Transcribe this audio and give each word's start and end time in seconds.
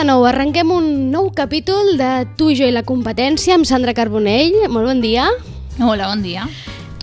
De 0.00 0.06
nou, 0.08 0.22
arrenquem 0.24 0.70
un 0.72 0.86
nou 1.12 1.26
capítol 1.36 1.90
de 2.00 2.08
Tu 2.40 2.54
i 2.54 2.56
jo 2.56 2.70
i 2.70 2.72
la 2.72 2.86
competència 2.88 3.58
amb 3.58 3.68
Sandra 3.68 3.92
Carbonell. 3.92 4.56
Molt 4.72 4.88
bon 4.88 5.04
dia. 5.04 5.28
Hola, 5.76 6.08
bon 6.08 6.24
dia. 6.24 6.48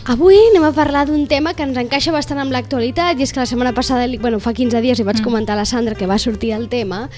Avui 0.07 0.37
anem 0.39 0.63
a 0.63 0.71
parlar 0.71 1.01
d'un 1.03 1.25
tema 1.27 1.51
que 1.51 1.65
ens 1.67 1.75
encaixa 1.75 2.13
bastant 2.15 2.39
amb 2.39 2.53
l'actualitat 2.55 3.19
i 3.19 3.25
és 3.25 3.33
que 3.35 3.41
la 3.41 3.45
setmana 3.49 3.73
passada, 3.75 4.05
bueno, 4.23 4.37
fa 4.39 4.53
15 4.55 4.79
dies, 4.79 5.01
li 5.01 5.03
vaig 5.03 5.17
mm. 5.19 5.25
comentar 5.25 5.57
a 5.57 5.59
la 5.59 5.65
Sandra 5.67 5.97
que 5.99 6.07
va 6.07 6.15
sortir 6.15 6.53
el 6.55 6.69
tema 6.71 7.09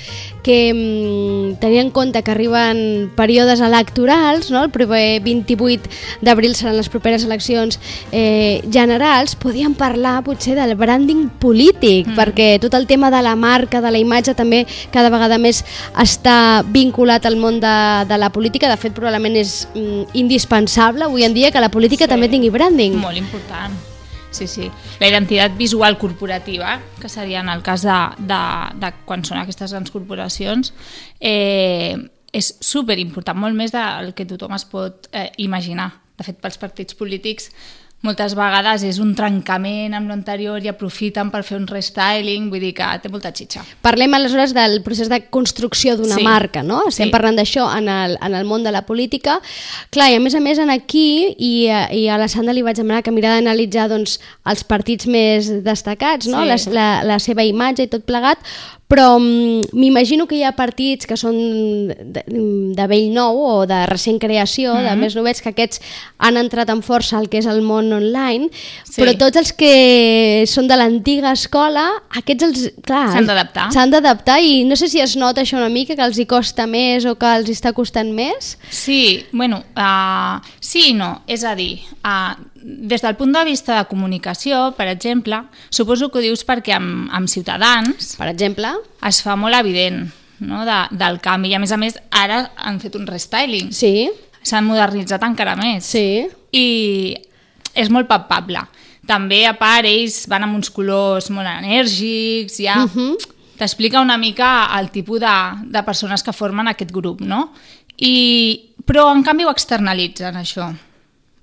que 0.42 0.74
mm, 0.74 1.60
tenia 1.62 1.84
en 1.86 1.92
compte 1.94 2.24
que 2.26 2.32
arriben 2.34 3.12
períodes 3.14 3.62
electorals, 3.62 4.50
no? 4.50 4.64
el 4.66 4.72
proper 4.74 5.22
28 5.22 5.86
d'abril 6.26 6.56
seran 6.58 6.80
les 6.80 6.90
properes 6.90 7.28
eleccions 7.30 7.78
eh, 8.10 8.66
generals, 8.74 9.38
podíem 9.38 9.78
parlar 9.78 10.24
potser 10.26 10.58
del 10.58 10.74
branding 10.74 11.30
polític, 11.38 12.10
mm. 12.10 12.18
perquè 12.18 12.50
tot 12.58 12.74
el 12.74 12.90
tema 12.90 13.14
de 13.14 13.22
la 13.22 13.36
marca, 13.38 13.84
de 13.86 13.94
la 13.94 14.02
imatge 14.02 14.34
també 14.34 14.64
cada 14.90 15.14
vegada 15.14 15.38
més 15.38 15.62
està 15.94 16.66
vinculat 16.66 17.30
al 17.30 17.38
món 17.38 17.62
de, 17.62 17.78
de 18.10 18.18
la 18.18 18.34
política, 18.34 18.66
de 18.66 18.82
fet 18.82 18.98
probablement 18.98 19.38
és 19.38 19.68
mm, 19.76 20.10
indispensable 20.26 21.06
avui 21.06 21.30
en 21.30 21.38
dia 21.38 21.54
que 21.54 21.62
la 21.62 21.70
política 21.70 22.10
sí. 22.10 22.16
també 22.18 22.34
tingui 22.34 22.50
branding 22.50 22.79
branding. 22.80 23.00
Molt 23.00 23.18
important. 23.18 23.74
Sí, 24.32 24.48
sí. 24.48 24.70
La 25.00 25.08
identitat 25.08 25.58
visual 25.58 25.98
corporativa, 25.98 26.80
que 27.02 27.10
seria 27.10 27.40
en 27.40 27.50
el 27.50 27.64
cas 27.64 27.82
de, 27.82 27.98
de, 28.20 28.42
de 28.80 28.92
quan 29.06 29.26
són 29.26 29.40
aquestes 29.42 29.74
grans 29.74 29.92
corporacions, 29.92 30.74
eh, 31.20 31.98
és 32.32 32.52
super 32.62 33.00
important, 33.02 33.40
molt 33.40 33.58
més 33.58 33.74
del 33.74 34.14
que 34.14 34.28
tothom 34.30 34.54
es 34.54 34.68
pot 34.70 35.10
eh, 35.12 35.32
imaginar. 35.42 35.90
De 36.20 36.28
fet, 36.28 36.38
pels 36.38 36.60
partits 36.62 36.94
polítics 37.00 37.50
moltes 38.06 38.32
vegades 38.38 38.84
és 38.88 38.98
un 39.04 39.12
trencament 39.16 39.96
amb 39.98 40.08
l'anterior 40.08 40.64
i 40.64 40.70
aprofiten 40.72 41.32
per 41.34 41.42
fer 41.44 41.58
un 41.60 41.66
restyling, 41.68 42.48
vull 42.52 42.64
dir 42.64 42.72
que 42.78 42.88
té 43.04 43.12
molta 43.12 43.34
xitxa. 43.36 43.66
Parlem 43.84 44.16
aleshores 44.16 44.54
del 44.56 44.80
procés 44.86 45.12
de 45.12 45.20
construcció 45.28 45.98
d'una 46.00 46.16
sí. 46.16 46.24
marca, 46.24 46.64
no? 46.64 46.86
Estem 46.88 47.10
sí. 47.10 47.14
parlant 47.16 47.40
d'això 47.40 47.68
en, 47.76 47.92
el, 47.92 48.16
en 48.24 48.40
el 48.40 48.48
món 48.48 48.64
de 48.64 48.72
la 48.72 48.86
política. 48.88 49.40
Clar, 49.92 50.10
i 50.14 50.20
a 50.20 50.24
més 50.24 50.38
a 50.38 50.44
més 50.44 50.64
en 50.64 50.72
aquí, 50.72 51.36
i, 51.36 51.54
i 51.68 52.08
a 52.08 52.20
la 52.22 52.30
Sandra 52.32 52.56
li 52.56 52.64
vaig 52.64 52.80
demanar 52.80 53.04
que 53.04 53.16
mira 53.16 53.36
d'analitzar 53.36 53.90
doncs, 53.92 54.18
els 54.48 54.64
partits 54.64 55.10
més 55.12 55.52
destacats, 55.66 56.32
no? 56.32 56.46
Sí. 56.46 56.50
La, 56.50 56.60
la, 56.80 56.90
la 57.16 57.20
seva 57.24 57.44
imatge 57.44 57.84
i 57.84 57.92
tot 57.92 58.08
plegat, 58.08 58.40
però 58.90 59.20
mm, 59.20 59.70
m'imagino 59.78 60.26
que 60.26 60.40
hi 60.40 60.44
ha 60.44 60.56
partits 60.58 61.06
que 61.06 61.14
són 61.20 61.36
de, 61.94 62.24
de 62.26 62.86
vell 62.90 63.12
nou 63.14 63.38
o 63.46 63.52
de 63.70 63.84
recent 63.86 64.18
creació, 64.18 64.74
mm 64.74 64.78
-hmm. 64.78 64.90
de 64.90 64.96
mhm. 64.96 65.00
més 65.00 65.16
novets, 65.16 65.42
que 65.42 65.50
aquests 65.50 65.80
han 66.18 66.38
entrat 66.38 66.70
en 66.70 66.82
força 66.82 67.18
al 67.18 67.30
que 67.30 67.38
és 67.38 67.46
el 67.46 67.62
món 67.62 67.94
online, 67.94 68.50
sí. 68.84 69.02
però 69.02 69.16
tots 69.18 69.38
els 69.38 69.54
que 69.54 70.44
són 70.48 70.68
de 70.68 70.76
l'antiga 70.76 71.32
escola, 71.32 71.86
aquests 72.10 72.44
els... 72.44 72.72
clar, 72.82 73.12
S'han 73.14 73.28
d'adaptar. 73.28 73.72
S'han 73.72 73.92
d'adaptar 73.92 74.42
i 74.42 74.66
no 74.66 74.76
sé 74.76 74.90
si 74.90 75.00
es 75.00 75.16
nota 75.16 75.42
això 75.42 75.58
una 75.58 75.70
mica, 75.70 75.96
que 75.96 76.02
els 76.02 76.18
hi 76.18 76.26
costa 76.26 76.66
més 76.66 77.06
o 77.06 77.16
que 77.16 77.30
els 77.38 77.50
està 77.50 77.74
costant 77.74 78.12
més. 78.12 78.58
Sí, 78.72 79.24
bueno, 79.32 79.64
uh, 79.78 80.42
sí 80.60 80.90
i 80.90 80.94
no. 80.94 81.22
És 81.28 81.44
a 81.44 81.54
dir, 81.54 81.80
uh, 82.04 82.34
des 82.62 83.02
del 83.02 83.16
punt 83.16 83.34
de 83.34 83.44
vista 83.46 83.78
de 83.78 83.88
comunicació, 83.88 84.74
per 84.78 84.88
exemple, 84.92 85.44
suposo 85.70 86.10
que 86.10 86.20
ho 86.20 86.24
dius 86.24 86.46
perquè 86.48 86.76
amb, 86.76 87.08
amb 87.16 87.30
Ciutadans... 87.32 88.16
Per 88.20 88.28
exemple? 88.30 88.74
Es 89.06 89.22
fa 89.24 89.38
molt 89.40 89.56
evident 89.56 90.04
no, 90.40 90.64
de, 90.68 90.80
del 91.00 91.20
canvi. 91.24 91.54
I 91.54 91.58
a 91.58 91.62
més 91.64 91.72
a 91.72 91.80
més, 91.80 91.98
ara 92.12 92.42
han 92.58 92.80
fet 92.82 92.98
un 93.00 93.08
restyling. 93.08 93.72
Sí. 93.76 94.10
S'han 94.44 94.68
modernitzat 94.68 95.24
encara 95.28 95.56
més. 95.60 95.88
Sí. 95.88 96.28
I 96.52 96.68
és 97.78 97.92
molt 97.94 98.10
palpable. 98.10 98.66
També, 99.10 99.44
a 99.48 99.56
part, 99.58 99.88
ells 99.90 100.26
van 100.30 100.46
amb 100.46 100.60
uns 100.60 100.72
colors 100.74 101.32
molt 101.34 101.50
enèrgics, 101.50 102.60
ja... 102.64 102.84
Uh 102.86 102.96
-huh. 102.96 103.36
T'explica 103.60 104.00
una 104.00 104.16
mica 104.16 104.70
el 104.80 104.90
tipus 104.90 105.20
de, 105.20 105.36
de 105.66 105.84
persones 105.84 106.24
que 106.24 106.32
formen 106.32 106.68
aquest 106.68 106.92
grup, 106.92 107.20
no? 107.20 107.52
I, 107.98 108.72
però, 108.86 109.12
en 109.12 109.22
canvi, 109.22 109.44
ho 109.44 109.52
externalitzen, 109.52 110.38
això 110.38 110.72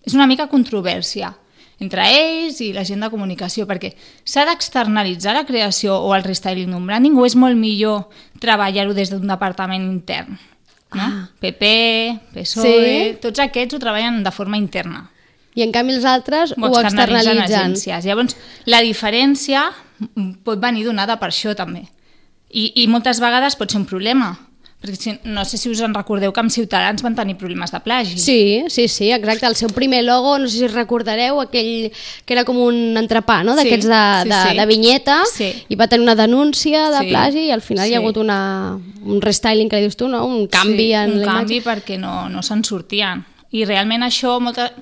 és 0.07 0.15
una 0.15 0.29
mica 0.31 0.49
controvèrsia 0.49 1.35
entre 1.79 2.07
ells 2.09 2.61
i 2.65 2.71
la 2.73 2.87
gent 2.89 3.03
de 3.05 3.11
comunicació, 3.13 3.67
perquè 3.69 3.93
s'ha 4.25 4.47
d'externalitzar 4.49 5.35
la 5.37 5.45
creació 5.49 5.99
o 6.01 6.15
el 6.17 6.25
restyling 6.25 6.73
d'un 6.73 6.87
branding 6.89 7.19
o 7.19 7.27
és 7.29 7.37
molt 7.37 7.59
millor 7.59 8.07
treballar-ho 8.41 8.95
des 8.97 9.13
d'un 9.13 9.27
departament 9.29 9.85
intern? 9.85 10.39
No? 10.97 11.03
Ah. 11.03 11.27
PP, 11.43 11.67
PSOE, 12.33 12.71
sí? 12.71 13.19
tots 13.21 13.43
aquests 13.43 13.77
ho 13.77 13.83
treballen 13.83 14.23
de 14.25 14.33
forma 14.33 14.57
interna. 14.57 15.11
I 15.57 15.65
en 15.65 15.73
canvi 15.73 15.97
els 15.97 16.07
altres 16.09 16.55
ho, 16.55 16.63
ho 16.65 16.81
externalitzen. 16.81 17.43
Agències. 17.45 18.09
Llavors, 18.09 18.37
la 18.69 18.81
diferència 18.85 19.67
pot 20.45 20.61
venir 20.63 20.85
donada 20.87 21.19
per 21.21 21.31
això 21.33 21.53
també. 21.57 21.87
I, 22.49 22.71
I 22.85 22.87
moltes 22.89 23.21
vegades 23.21 23.57
pot 23.59 23.73
ser 23.73 23.83
un 23.83 23.89
problema, 23.89 24.31
perquè 24.81 24.97
si, 25.01 25.13
no 25.25 25.45
sé 25.49 25.59
si 25.59 25.71
us 25.73 25.81
en 25.85 25.95
recordeu 25.97 26.33
que 26.35 26.43
amb 26.43 26.53
Ciutadans 26.53 27.03
van 27.03 27.17
tenir 27.17 27.37
problemes 27.41 27.73
de 27.73 27.81
plagi. 27.81 28.19
Sí, 28.21 28.65
sí, 28.69 28.87
sí, 28.93 29.11
exacte. 29.13 29.47
El 29.49 29.57
seu 29.57 29.71
primer 29.75 30.03
logo, 30.05 30.37
no 30.39 30.49
sé 30.49 30.61
si 30.61 30.69
recordareu, 30.69 31.41
aquell 31.41 31.89
que 32.25 32.37
era 32.37 32.45
com 32.45 32.61
un 32.61 32.99
entrepà, 33.01 33.41
no?, 33.47 33.57
d'aquests 33.57 33.89
de, 33.89 34.03
sí, 34.23 34.33
de, 34.33 34.43
sí. 34.43 34.59
de 34.61 34.67
vinyeta, 34.69 35.17
sí. 35.33 35.51
i 35.73 35.79
va 35.81 35.89
tenir 35.89 36.05
una 36.05 36.17
denúncia 36.19 36.91
de 36.93 37.07
sí. 37.07 37.15
plagi 37.15 37.47
i 37.49 37.55
al 37.55 37.65
final 37.65 37.87
sí. 37.87 37.95
hi 37.95 37.97
ha 37.97 38.03
hagut 38.05 38.21
una, 38.21 38.41
un 38.77 39.25
restyling, 39.25 39.73
que 39.73 39.81
dius 39.83 39.97
tu, 39.97 40.11
no?, 40.13 40.25
un 40.29 40.47
canvi 40.53 40.91
sí, 40.91 40.93
en 41.01 41.17
un 41.19 41.25
canvi 41.25 41.63
perquè 41.65 41.99
no, 42.01 42.29
no 42.33 42.45
se'n 42.45 42.63
sortien. 42.67 43.25
I 43.57 43.65
realment 43.65 44.05
això 44.05 44.37
moltes, 44.43 44.75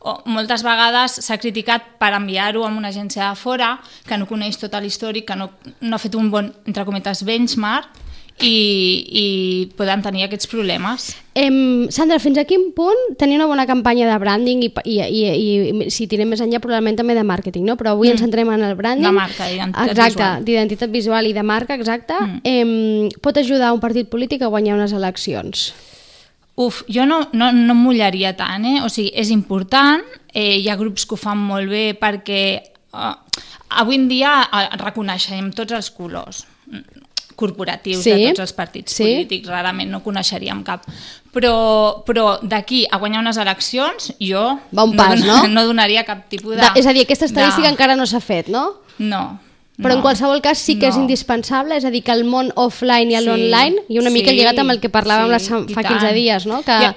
o 0.00 0.14
moltes 0.32 0.62
vegades 0.64 1.18
s'ha 1.26 1.36
criticat 1.40 1.96
per 2.00 2.14
enviar-ho 2.16 2.62
a 2.64 2.70
una 2.72 2.88
agència 2.88 3.26
de 3.26 3.36
fora 3.36 3.74
que 4.06 4.16
no 4.16 4.28
coneix 4.30 4.56
tot 4.60 4.78
l'històric, 4.80 5.26
que 5.28 5.36
no, 5.36 5.50
no 5.80 5.96
ha 5.96 6.00
fet 6.00 6.16
un 6.16 6.30
bon, 6.32 6.48
entre 6.64 6.86
cometes, 6.88 7.24
benchmark, 7.28 7.99
i, 8.42 8.56
i 9.22 9.26
poden 9.76 10.02
tenir 10.04 10.24
aquests 10.26 10.48
problemes. 10.50 11.10
Em, 11.38 11.86
Sandra, 11.94 12.18
fins 12.22 12.40
a 12.40 12.44
quin 12.48 12.70
punt 12.76 13.14
tenir 13.20 13.38
una 13.38 13.46
bona 13.50 13.66
campanya 13.68 14.08
de 14.10 14.16
branding 14.22 14.64
i, 14.66 14.70
i, 14.84 14.96
i, 15.00 15.20
i 15.30 15.90
si 15.92 16.08
tirem 16.10 16.32
més 16.32 16.42
enllà 16.42 16.60
probablement 16.62 16.98
també 16.98 17.14
de 17.16 17.24
màrqueting, 17.26 17.64
no? 17.66 17.76
però 17.80 17.94
avui 17.94 18.08
mm. 18.08 18.16
ens 18.16 18.24
centrem 18.24 18.50
en 18.52 18.64
el 18.66 18.74
branding. 18.78 19.06
De 19.06 19.14
marca, 19.14 19.46
d'identitat 19.48 19.92
exacte, 19.94 20.30
d'identitat 20.48 20.92
visual 20.94 21.30
i 21.30 21.36
de 21.36 21.44
marca, 21.46 21.78
exacte. 21.78 22.18
Mm. 22.18 22.42
Em, 22.44 23.22
pot 23.22 23.38
ajudar 23.40 23.72
un 23.76 23.82
partit 23.82 24.10
polític 24.10 24.42
a 24.42 24.50
guanyar 24.52 24.78
unes 24.78 24.96
eleccions? 24.96 25.70
Uf, 26.60 26.82
jo 26.92 27.06
no, 27.08 27.22
no, 27.32 27.52
no 27.56 27.72
em 27.76 27.84
mullaria 27.86 28.34
tant, 28.36 28.66
eh? 28.68 28.80
O 28.84 28.90
sigui, 28.92 29.14
és 29.16 29.30
important, 29.32 30.02
eh, 30.34 30.58
hi 30.60 30.68
ha 30.68 30.76
grups 30.80 31.06
que 31.08 31.16
ho 31.16 31.20
fan 31.20 31.40
molt 31.40 31.70
bé 31.72 31.90
perquè 31.96 32.42
eh, 32.60 33.14
avui 33.80 33.96
en 33.96 34.08
dia 34.10 34.40
eh, 34.44 34.66
reconeixem 34.82 35.54
tots 35.56 35.78
els 35.78 35.92
colors 35.94 36.44
corporatius 37.40 38.04
sí? 38.04 38.12
de 38.12 38.30
tots 38.30 38.44
els 38.44 38.54
partits 38.56 39.00
sí? 39.00 39.06
polítics, 39.06 39.50
rarament 39.50 39.90
no 39.92 40.02
coneixeríem 40.04 40.62
cap. 40.66 40.86
Però, 41.34 41.54
però 42.06 42.38
d'aquí 42.42 42.84
a 42.90 42.98
guanyar 43.00 43.22
unes 43.22 43.38
eleccions, 43.40 44.10
jo 44.18 44.42
Va 44.74 44.84
un 44.86 44.96
pas, 44.98 45.20
no, 45.22 45.42
no? 45.44 45.50
no 45.54 45.66
donaria 45.68 46.04
cap 46.08 46.26
tipus 46.28 46.56
de... 46.56 46.62
de 46.62 46.80
és 46.80 46.88
a 46.90 46.94
dir, 46.96 47.06
aquesta 47.06 47.28
estadística 47.30 47.68
de... 47.68 47.74
encara 47.74 47.96
no 47.98 48.06
s'ha 48.10 48.22
fet, 48.22 48.50
no? 48.52 48.66
No. 48.98 49.24
Però 49.80 49.94
no, 49.94 50.00
en 50.00 50.04
qualsevol 50.04 50.42
cas 50.44 50.60
sí 50.60 50.76
que 50.76 50.88
no. 50.88 50.92
és 50.92 51.00
indispensable, 51.00 51.78
és 51.80 51.86
a 51.88 51.92
dir, 51.92 52.02
que 52.04 52.12
el 52.12 52.26
món 52.28 52.50
offline 52.60 53.14
i 53.14 53.20
l'online, 53.24 53.80
sí, 53.86 53.94
i 53.94 54.00
una 54.02 54.12
sí, 54.12 54.18
mica 54.18 54.34
lligat 54.36 54.58
amb 54.60 54.74
el 54.74 54.80
que 54.82 54.90
parlàvem 54.92 55.30
sí, 55.38 55.52
la, 55.54 55.60
fa 55.72 55.84
15 55.86 56.10
dies, 56.16 56.48
no? 56.50 56.60
que 56.66 56.80
ja. 56.84 56.90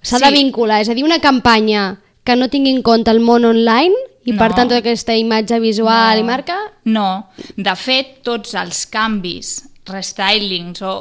s'ha 0.00 0.20
sí. 0.20 0.24
de 0.24 0.30
vincular, 0.38 0.80
és 0.84 0.88
a 0.88 0.96
dir, 0.96 1.04
una 1.04 1.20
campanya 1.20 1.98
que 2.24 2.36
no 2.36 2.48
tingui 2.52 2.72
en 2.72 2.84
compte 2.86 3.12
el 3.12 3.20
món 3.24 3.44
online 3.48 3.96
i 4.24 4.32
no. 4.32 4.38
per 4.38 4.52
tant 4.54 4.68
tota 4.68 4.80
aquesta 4.80 5.16
imatge 5.16 5.60
visual 5.60 6.16
no. 6.16 6.22
i 6.22 6.28
marca? 6.28 6.56
No, 6.84 7.08
de 7.56 7.74
fet 7.76 8.20
tots 8.26 8.54
els 8.60 8.86
canvis 8.92 9.58
restylings 9.88 10.82
o, 10.82 10.94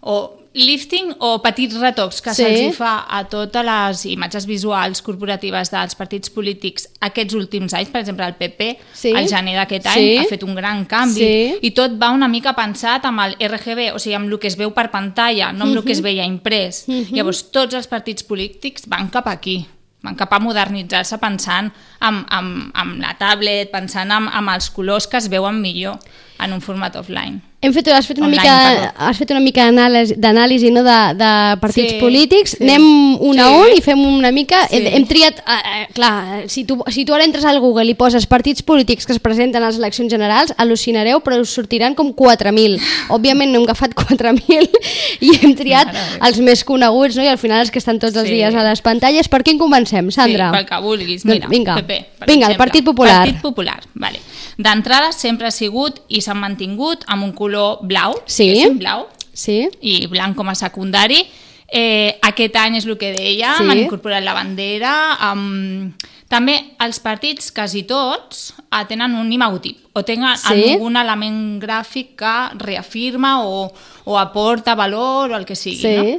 o 0.00 0.18
lifting 0.58 1.12
o 1.18 1.38
petits 1.42 1.76
retocs 1.78 2.20
que 2.24 2.32
sí. 2.34 2.42
se'ls 2.42 2.76
fa 2.78 3.04
a 3.14 3.20
totes 3.30 3.64
les 3.64 4.04
imatges 4.10 4.46
visuals 4.48 5.02
corporatives 5.04 5.70
dels 5.70 5.94
partits 5.98 6.32
polítics 6.34 6.88
aquests 7.04 7.36
últims 7.38 7.76
anys, 7.76 7.92
per 7.92 8.02
exemple 8.02 8.26
el 8.26 8.34
PP 8.40 8.70
sí. 8.90 9.12
al 9.14 9.28
gener 9.30 9.54
d'aquest 9.60 9.86
sí. 9.86 9.92
any 9.92 10.24
ha 10.24 10.26
fet 10.30 10.44
un 10.46 10.56
gran 10.58 10.84
canvi 10.90 11.20
sí. 11.20 11.58
i 11.68 11.72
tot 11.76 11.94
va 12.00 12.10
una 12.16 12.30
mica 12.32 12.56
pensat 12.58 13.06
amb 13.08 13.22
el 13.26 13.36
RGB, 13.38 13.92
o 13.94 14.02
sigui 14.02 14.16
amb 14.18 14.32
el 14.32 14.38
que 14.40 14.50
es 14.50 14.58
veu 14.58 14.72
per 14.74 14.88
pantalla 14.94 15.52
no 15.52 15.68
amb 15.68 15.72
uh 15.72 15.74
-huh. 15.76 15.82
el 15.82 15.84
que 15.84 15.92
es 15.92 16.00
mhm. 16.00 16.08
veia 16.08 16.24
imprès 16.24 16.84
uh 16.88 16.92
mhm. 16.92 17.02
-huh. 17.02 17.16
llavors 17.16 17.50
tots 17.50 17.74
els 17.74 17.86
partits 17.86 18.22
polítics 18.22 18.88
van 18.88 19.10
cap 19.10 19.26
aquí 19.28 19.66
van 20.02 20.16
cap 20.16 20.32
a 20.32 20.38
modernitzar-se 20.38 21.18
pensant 21.18 21.72
amb, 22.00 22.26
amb, 22.28 22.70
amb 22.74 23.00
la 23.00 23.16
tablet, 23.18 23.70
pensant 23.70 24.10
amb, 24.10 24.30
amb 24.32 24.48
els 24.54 24.70
colors 24.70 25.06
que 25.06 25.18
es 25.18 25.28
veuen 25.28 25.60
millor 25.60 25.98
en 26.38 26.52
un 26.52 26.60
format 26.60 26.96
offline. 26.96 27.40
Hem 27.58 27.72
fet, 27.74 27.88
has 27.90 28.06
fet 28.06 28.20
una 28.20 28.28
Online, 28.28 28.42
mica, 28.44 28.90
has 29.08 29.18
fet 29.18 29.32
una 29.34 29.40
mica 29.42 29.64
d'anàlisi 29.66 30.68
no, 30.70 30.84
de, 30.86 30.98
de 31.18 31.30
partits 31.58 31.96
sí, 31.96 31.98
polítics. 31.98 32.52
Sí. 32.54 32.62
Anem 32.62 32.84
un 33.18 33.34
sí. 33.34 33.42
a 33.42 33.48
un 33.50 33.72
i 33.74 33.80
fem 33.82 33.98
una 34.06 34.30
mica... 34.30 34.60
Sí. 34.70 34.78
Hem, 34.78 34.86
hem 35.00 35.06
triat... 35.10 35.40
Uh, 35.42 35.56
uh, 35.56 35.88
clar, 35.96 36.12
si 36.46 36.62
tu, 36.68 36.76
si 36.94 37.02
tu 37.02 37.16
ara 37.16 37.26
entres 37.26 37.42
al 37.48 37.58
Google 37.58 37.90
i 37.90 37.96
poses 37.98 38.28
partits 38.30 38.62
polítics 38.62 39.10
que 39.10 39.16
es 39.16 39.18
presenten 39.18 39.66
a 39.66 39.72
les 39.72 39.80
eleccions 39.82 40.14
generals, 40.14 40.54
al·lucinareu, 40.54 41.18
però 41.26 41.40
us 41.42 41.56
sortiran 41.58 41.98
com 41.98 42.12
4.000. 42.14 42.78
Òbviament 43.18 43.50
no 43.50 43.64
hem 43.64 43.66
agafat 43.66 43.98
4.000 43.98 44.70
i 45.26 45.34
hem 45.40 45.58
triat 45.58 45.90
Mare 45.90 46.08
els 46.28 46.40
més 46.44 46.64
coneguts 46.66 47.18
no? 47.18 47.26
i 47.26 47.30
al 47.30 47.38
final 47.40 47.62
els 47.64 47.74
que 47.74 47.80
estan 47.82 47.98
tots 47.98 48.16
els 48.18 48.30
dies 48.30 48.54
a 48.54 48.64
les 48.66 48.82
pantalles. 48.84 49.28
Per 49.30 49.42
quin 49.46 49.58
comencem, 49.60 50.10
Sandra? 50.14 50.50
Sí, 50.50 50.58
pel 50.58 50.66
que 50.68 50.80
vulguis. 50.84 51.24
Doncs 51.26 51.34
Mira, 51.34 51.50
vinga, 51.52 51.78
PP, 51.80 52.00
vinga 52.22 52.48
exemple. 52.48 52.52
el 52.52 52.60
Partit 52.62 52.86
Popular. 52.86 53.20
Partit 53.24 53.42
Popular, 53.42 53.78
vale. 53.94 54.22
D'entrada 54.58 55.12
sempre 55.14 55.46
ha 55.46 55.54
sigut 55.54 56.00
i 56.08 56.22
s'han 56.28 56.38
mantingut 56.44 57.04
amb 57.08 57.24
un 57.24 57.32
color 57.32 57.80
blau, 57.88 58.14
sí. 58.26 58.50
és 58.52 58.68
un 58.68 58.78
blau, 58.78 59.06
Sí. 59.32 59.68
i 59.80 60.06
blanc 60.10 60.36
com 60.36 60.48
a 60.50 60.54
secundari. 60.58 61.22
Eh, 61.70 62.16
aquest 62.24 62.56
any 62.56 62.78
és 62.78 62.86
el 62.88 62.96
que 62.96 63.12
deia, 63.12 63.54
Sí. 63.58 63.64
han 63.68 63.78
incorporat 63.78 64.22
la 64.24 64.32
bandera. 64.34 65.14
Amb... 65.30 65.94
També 66.28 66.74
els 66.84 66.98
partits, 67.00 67.50
quasi 67.56 67.84
tots, 67.88 68.50
eh, 68.68 68.82
tenen 68.88 69.14
un 69.16 69.30
imautip 69.32 69.78
o 69.96 70.02
tenen 70.04 70.36
Sí. 70.36 70.72
algun 70.74 70.96
element 71.00 71.62
gràfic 71.62 72.14
que 72.20 72.34
reafirma 72.58 73.42
o, 73.46 73.72
o 74.04 74.18
aporta 74.18 74.74
valor 74.74 75.32
o 75.32 75.36
el 75.36 75.46
que 75.46 75.56
sigui, 75.56 75.80
Sí. 75.80 75.96
no? 75.96 76.18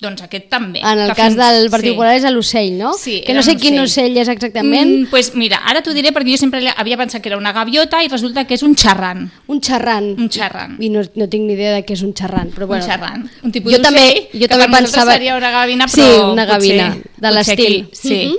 Doncs 0.00 0.22
aquest 0.24 0.48
també. 0.50 0.80
En 0.82 0.98
el 0.98 1.08
que 1.08 1.14
cas 1.14 1.32
fins- 1.32 1.36
del 1.38 1.70
Partit 1.70 1.94
sí. 1.94 2.00
És 2.16 2.24
l'ocell, 2.32 2.72
no? 2.76 2.92
Sí, 2.98 3.22
que 3.24 3.32
no 3.32 3.42
sé 3.42 3.56
quin 3.56 3.78
ocell. 3.78 4.16
és 4.18 4.28
exactament. 4.28 4.90
Mm, 5.04 5.06
pues 5.10 5.34
mira, 5.34 5.60
ara 5.64 5.82
t'ho 5.82 5.94
diré 5.94 6.10
perquè 6.12 6.32
jo 6.32 6.36
sempre 6.36 6.60
havia 6.76 6.96
pensat 6.98 7.22
que 7.22 7.28
era 7.30 7.38
una 7.38 7.52
gaviota 7.52 8.02
i 8.02 8.08
resulta 8.08 8.44
que 8.44 8.54
és 8.54 8.62
un 8.62 8.74
xerran. 8.76 9.30
Un 9.46 9.60
xerran. 9.62 10.14
Un 10.18 10.28
xerran. 10.28 10.76
I 10.80 10.90
no, 10.90 11.00
no 11.14 11.28
tinc 11.28 11.46
ni 11.46 11.54
idea 11.54 11.72
de 11.74 11.84
què 11.86 11.92
és 11.94 12.02
un 12.02 12.12
xerran. 12.12 12.50
Però 12.50 12.66
bueno, 12.66 12.84
un 12.84 12.90
xerran. 12.90 13.30
Un 13.44 13.52
tipus 13.52 13.72
jo 13.72 13.80
també, 13.80 14.00
d'ocell, 14.00 14.28
jo 14.32 14.38
que 14.40 14.48
també 14.48 14.66
per 14.68 14.80
pensava... 14.82 15.12
seria 15.12 15.36
una 15.36 15.50
gavina, 15.50 15.88
Sí, 15.88 16.00
però 16.00 16.32
una 16.32 16.44
gavina, 16.44 16.88
potser- 16.96 17.20
de 17.20 17.30
l'estil. 17.30 17.88
Sí. 17.92 18.20
Mhm. 18.26 18.36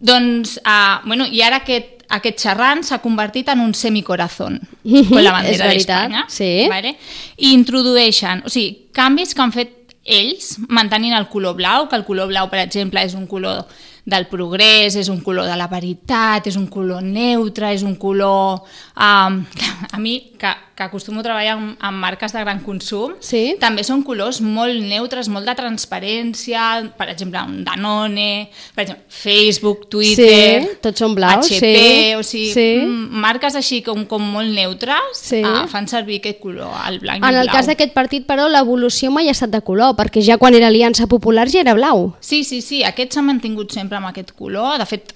Doncs, 0.00 0.56
uh, 0.64 1.06
bueno, 1.06 1.26
i 1.30 1.42
ara 1.42 1.58
aquest, 1.60 2.02
aquest 2.08 2.38
xerran 2.40 2.82
s'ha 2.82 2.98
convertit 3.02 3.48
en 3.52 3.60
un 3.60 3.74
semicorazón 3.74 4.60
Mhm, 4.82 5.10
con 5.10 5.22
la 5.22 5.30
bandera 5.32 5.68
d'Espanya. 5.68 6.24
sí. 6.28 6.66
Vale? 6.68 6.96
I 7.36 7.52
introdueixen, 7.52 8.42
o 8.44 8.48
sigui, 8.48 8.88
canvis 8.92 9.34
que 9.34 9.42
han 9.42 9.52
fet 9.52 9.68
ells, 10.10 10.56
mantenint 10.68 11.14
el 11.16 11.28
color 11.32 11.56
blau, 11.58 11.88
que 11.88 11.98
el 11.98 12.04
color 12.04 12.30
blau, 12.30 12.50
per 12.50 12.60
exemple, 12.64 13.02
és 13.06 13.14
un 13.18 13.26
color 13.30 13.64
del 14.10 14.26
progrés, 14.30 14.96
és 14.96 15.10
un 15.12 15.20
color 15.24 15.46
de 15.46 15.56
la 15.58 15.68
veritat, 15.70 16.48
és 16.50 16.56
un 16.58 16.66
color 16.72 17.04
neutre, 17.04 17.72
és 17.76 17.84
un 17.86 17.94
color... 18.00 18.64
Um, 18.96 19.42
a 19.94 20.00
mi, 20.02 20.18
que, 20.40 20.52
que 20.80 20.86
acostumo 20.88 21.20
a 21.20 21.26
treballar 21.26 21.58
amb, 21.58 21.76
amb 21.78 22.00
marques 22.00 22.32
de 22.32 22.40
gran 22.40 22.62
consum, 22.64 23.12
Sí. 23.20 23.56
també 23.60 23.84
són 23.84 24.00
colors 24.02 24.40
molt 24.40 24.80
neutres, 24.80 25.28
molt 25.28 25.44
de 25.46 25.54
transparència, 25.58 26.92
per 26.96 27.08
exemple, 27.12 27.40
un 27.46 27.64
Danone, 27.64 28.50
per 28.74 28.84
exemple, 28.84 29.04
Facebook, 29.08 29.88
Twitter... 29.92 30.62
Sí, 30.64 30.68
tots 30.80 30.98
són 31.04 31.14
blaus, 31.14 31.46
HP, 31.50 31.60
sí. 31.60 32.14
o 32.16 32.22
sigui, 32.22 32.52
Sí. 32.54 32.68
marques 33.10 33.54
així 33.60 33.82
com, 33.86 34.04
com 34.06 34.22
molt 34.32 34.48
neutres 34.56 35.20
Sí. 35.20 35.42
ah, 35.44 35.66
fan 35.68 35.86
servir 35.88 36.20
aquest 36.20 36.40
color, 36.40 36.72
el 36.88 36.98
blanc 37.00 37.22
i 37.22 37.28
En 37.28 37.34
el 37.34 37.40
el 37.42 37.46
blau. 37.48 37.56
cas 37.56 37.66
d'aquest 37.68 37.92
partit, 37.94 38.26
però, 38.26 38.48
l'evolució 38.48 39.10
mai 39.10 39.28
ha 39.28 39.32
estat 39.36 39.50
de 39.50 39.60
color, 39.62 39.94
perquè 39.96 40.22
ja 40.24 40.38
quan 40.38 40.54
era 40.54 40.68
Aliança 40.68 41.06
Popular 41.06 41.48
ja 41.50 41.60
era 41.60 41.74
blau. 41.74 42.14
Sí, 42.20 42.42
sí, 42.44 42.60
sí, 42.62 42.82
aquest 42.84 43.12
s'ha 43.12 43.22
mantingut 43.22 43.72
sempre 43.72 43.98
amb 43.98 44.06
aquest 44.08 44.32
color, 44.32 44.78
de 44.78 44.86
fet, 44.86 45.12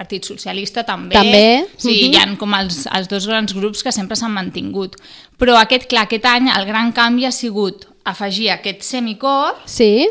Partit 0.00 0.24
Socialista 0.24 0.84
també. 0.88 1.14
També, 1.18 1.66
Sí, 1.76 1.92
mhm. 1.92 2.14
hi 2.14 2.16
ha 2.16 2.36
com 2.40 2.54
els, 2.56 2.86
els 2.88 3.10
dos 3.10 3.26
grans 3.28 3.52
grups 3.52 3.84
que 3.84 3.92
sempre 3.92 4.16
s'han 4.16 4.32
mantingut. 4.32 4.96
Però 5.36 5.58
aquest, 5.60 5.90
clar, 5.90 6.06
aquest 6.08 6.24
any 6.24 6.48
el 6.48 6.64
gran 6.68 6.92
canvi 6.96 7.28
ha 7.28 7.34
sigut 7.36 7.84
afegir 8.08 8.48
aquest 8.54 8.80
semicor 8.86 9.58
Sí, 9.68 10.08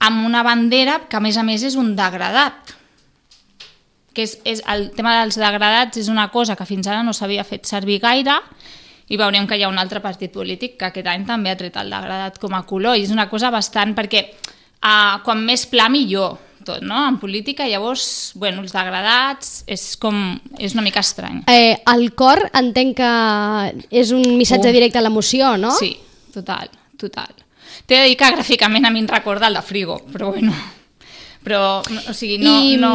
amb 0.00 0.26
una 0.26 0.42
bandera 0.44 1.00
que 1.08 1.16
a 1.16 1.24
més 1.24 1.38
a 1.40 1.44
més 1.46 1.64
és 1.64 1.76
un 1.76 1.94
degradat 1.96 2.76
que 4.12 4.24
és, 4.26 4.36
és 4.44 4.60
el 4.68 4.90
tema 4.96 5.20
dels 5.20 5.38
degradats 5.38 6.00
és 6.00 6.10
una 6.10 6.28
cosa 6.34 6.56
que 6.58 6.66
fins 6.66 6.88
ara 6.90 7.04
no 7.06 7.14
s'havia 7.16 7.44
fet 7.46 7.68
servir 7.68 8.00
gaire 8.02 8.36
i 9.10 9.18
veurem 9.18 9.46
que 9.46 9.56
hi 9.58 9.64
ha 9.64 9.70
un 9.70 9.78
altre 9.78 10.02
partit 10.02 10.32
polític 10.34 10.76
que 10.78 10.88
aquest 10.90 11.08
any 11.10 11.24
també 11.28 11.52
ha 11.52 11.58
tret 11.58 11.76
el 11.80 11.92
degradat 11.92 12.38
com 12.42 12.54
a 12.58 12.64
color 12.66 12.98
i 12.98 13.06
és 13.06 13.14
una 13.14 13.28
cosa 13.30 13.52
bastant 13.54 13.94
perquè 13.96 14.24
uh, 14.26 15.20
quan 15.24 15.44
més 15.46 15.66
pla 15.70 15.88
millor 15.92 16.38
tot, 16.64 16.82
no? 16.82 17.06
En 17.08 17.18
política, 17.18 17.66
llavors, 17.68 18.32
bueno, 18.34 18.62
els 18.62 18.72
degradats 18.72 19.62
és 19.66 19.96
com... 20.00 20.38
és 20.58 20.74
una 20.76 20.82
mica 20.86 21.00
estrany. 21.00 21.42
eh, 21.50 21.76
el 21.94 22.12
cor 22.14 22.42
entenc 22.54 22.96
que 22.96 23.12
és 23.90 24.12
un 24.12 24.22
missatge 24.36 24.68
Uh. 24.68 24.72
directe 24.72 24.98
a 24.98 25.02
l'emoció, 25.02 25.56
no? 25.56 25.70
Sí, 25.76 25.96
total, 26.34 26.70
total. 26.98 27.32
T'he 27.86 27.96
de 27.96 28.04
dir 28.10 28.16
que 28.18 28.28
gràficament 28.36 28.86
a 28.86 28.90
mi 28.90 29.00
em 29.00 29.08
recorda 29.08 29.48
el 29.48 29.54
de 29.54 29.62
Frigo, 29.62 30.00
però 30.12 30.30
bueno... 30.34 30.52
Però, 31.40 31.80
no, 31.88 32.00
o 32.10 32.12
sigui, 32.12 32.36
no... 32.36 32.50
I, 32.60 32.76
no... 32.76 32.90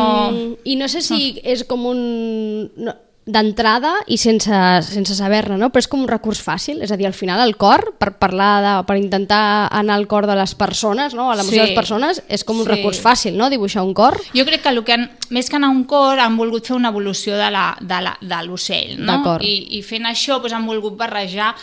I 0.64 0.76
no 0.78 0.88
sé 0.88 1.02
si 1.02 1.40
és 1.44 1.64
com 1.66 1.88
un... 1.90 2.70
No, 2.78 2.94
d'entrada 3.26 3.92
i 4.06 4.20
sense, 4.22 4.54
sense 4.86 5.16
saber-ne, 5.18 5.58
no? 5.58 5.72
però 5.74 5.82
és 5.82 5.88
com 5.90 6.04
un 6.04 6.08
recurs 6.10 6.42
fàcil, 6.46 6.84
és 6.86 6.92
a 6.94 6.98
dir, 7.00 7.08
al 7.10 7.16
final 7.18 7.42
el 7.42 7.56
cor, 7.58 7.96
per 7.98 8.12
parlar 8.22 8.52
de, 8.62 8.74
per 8.86 8.98
intentar 9.02 9.68
anar 9.74 9.96
al 9.98 10.06
cor 10.08 10.28
de 10.30 10.36
les 10.38 10.54
persones, 10.56 11.16
no? 11.18 11.32
a 11.32 11.36
l'emoció 11.36 11.56
Sí. 11.58 11.60
de 11.62 11.66
les 11.72 11.76
persones, 11.76 12.22
és 12.30 12.44
com 12.44 12.60
un 12.60 12.66
Sí. 12.66 12.72
recurs 12.72 13.02
fàcil, 13.02 13.34
no? 13.36 13.50
dibuixar 13.50 13.82
un 13.84 13.94
cor. 13.94 14.20
Jo 14.36 14.46
crec 14.46 14.62
que, 14.62 14.70
el 14.70 14.84
que 14.84 14.94
han, 14.94 15.10
més 15.32 15.50
que 15.50 15.56
anar 15.58 15.70
a 15.70 15.72
un 15.72 15.86
cor 15.86 16.20
han 16.20 16.38
volgut 16.38 16.68
fer 16.68 16.76
una 16.76 16.90
evolució 16.90 17.36
de 17.36 17.50
la- 17.50 17.78
de 17.82 18.02
la- 18.02 18.18
de 18.22 18.44
l'ocell, 18.46 19.00
no? 19.00 19.38
I, 19.42 19.78
I 19.78 19.82
fent 19.82 20.06
això 20.06 20.40
doncs, 20.40 20.54
han 20.54 20.68
volgut 20.68 20.96
barrejar 20.96 21.56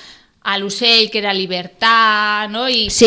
a 0.45 0.59
l'ocell 0.59 1.09
que 1.11 1.19
era 1.19 1.33
libertad, 1.33 2.49
¿no? 2.49 2.69
Y, 2.69 2.91
Sí. 2.91 3.07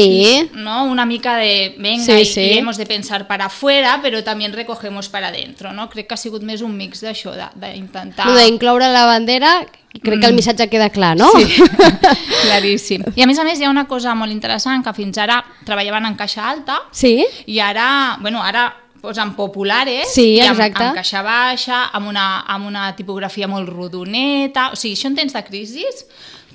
y, 0.53 0.57
¿no? 0.57 0.85
Una 0.85 1.05
mica 1.05 1.35
de, 1.37 1.75
venga, 1.77 2.03
Sí, 2.05 2.11
y, 2.13 2.25
sí. 2.25 2.41
y 2.41 2.57
hemos 2.57 2.77
de 2.77 2.85
pensar 2.85 3.27
para 3.27 3.45
afuera, 3.47 3.99
pero 4.01 4.23
también 4.23 4.53
recogemos 4.53 5.09
para 5.09 5.27
adentro, 5.27 5.73
no? 5.73 5.89
Crec 5.89 6.07
que 6.07 6.13
ha 6.13 6.17
sigut 6.17 6.43
més 6.43 6.61
un 6.61 6.77
mix 6.77 7.01
d'això, 7.03 7.33
de- 7.35 7.71
d'intentar... 7.73 8.27
Lo 8.27 8.37
d'incloure 8.39 8.87
la 8.87 9.05
bandera, 9.05 9.65
crec 10.01 10.19
que 10.21 10.27
el 10.27 10.33
missatge 10.35 10.69
queda 10.69 10.89
clar, 10.89 11.17
no? 11.17 11.27
Mm. 11.33 11.43
Sí, 11.45 11.61
claríssim. 12.47 13.03
I 13.15 13.21
a 13.23 13.27
més 13.27 13.39
a 13.39 13.43
més 13.43 13.59
hi 13.59 13.65
ha 13.67 13.69
una 13.73 13.85
cosa 13.87 14.15
molt 14.15 14.31
interessant 14.31 14.83
que 14.85 14.93
fins 14.95 15.17
ara 15.21 15.41
treballaven 15.65 16.05
en 16.05 16.15
caixa 16.15 16.47
alta 16.49 16.79
Sí? 16.91 17.25
i 17.47 17.59
ara, 17.59 18.17
bueno, 18.21 18.41
ara 18.43 18.69
posen 19.01 19.35
populares 19.37 20.07
Sí, 20.13 20.35
i 20.37 20.41
amb, 20.41 20.55
exacte. 20.59 20.83
amb 20.83 20.95
caixa 20.97 21.21
baixa, 21.21 21.83
amb 21.93 22.07
una, 22.09 22.39
amb 22.49 22.65
una 22.65 22.87
tipografia 22.95 23.45
molt 23.47 23.69
rodoneta, 23.69 24.71
o 24.71 24.75
sigui, 24.79 24.95
això 24.95 25.11
en 25.11 25.15
temps 25.19 25.33
de 25.35 25.43
crisis, 25.45 26.05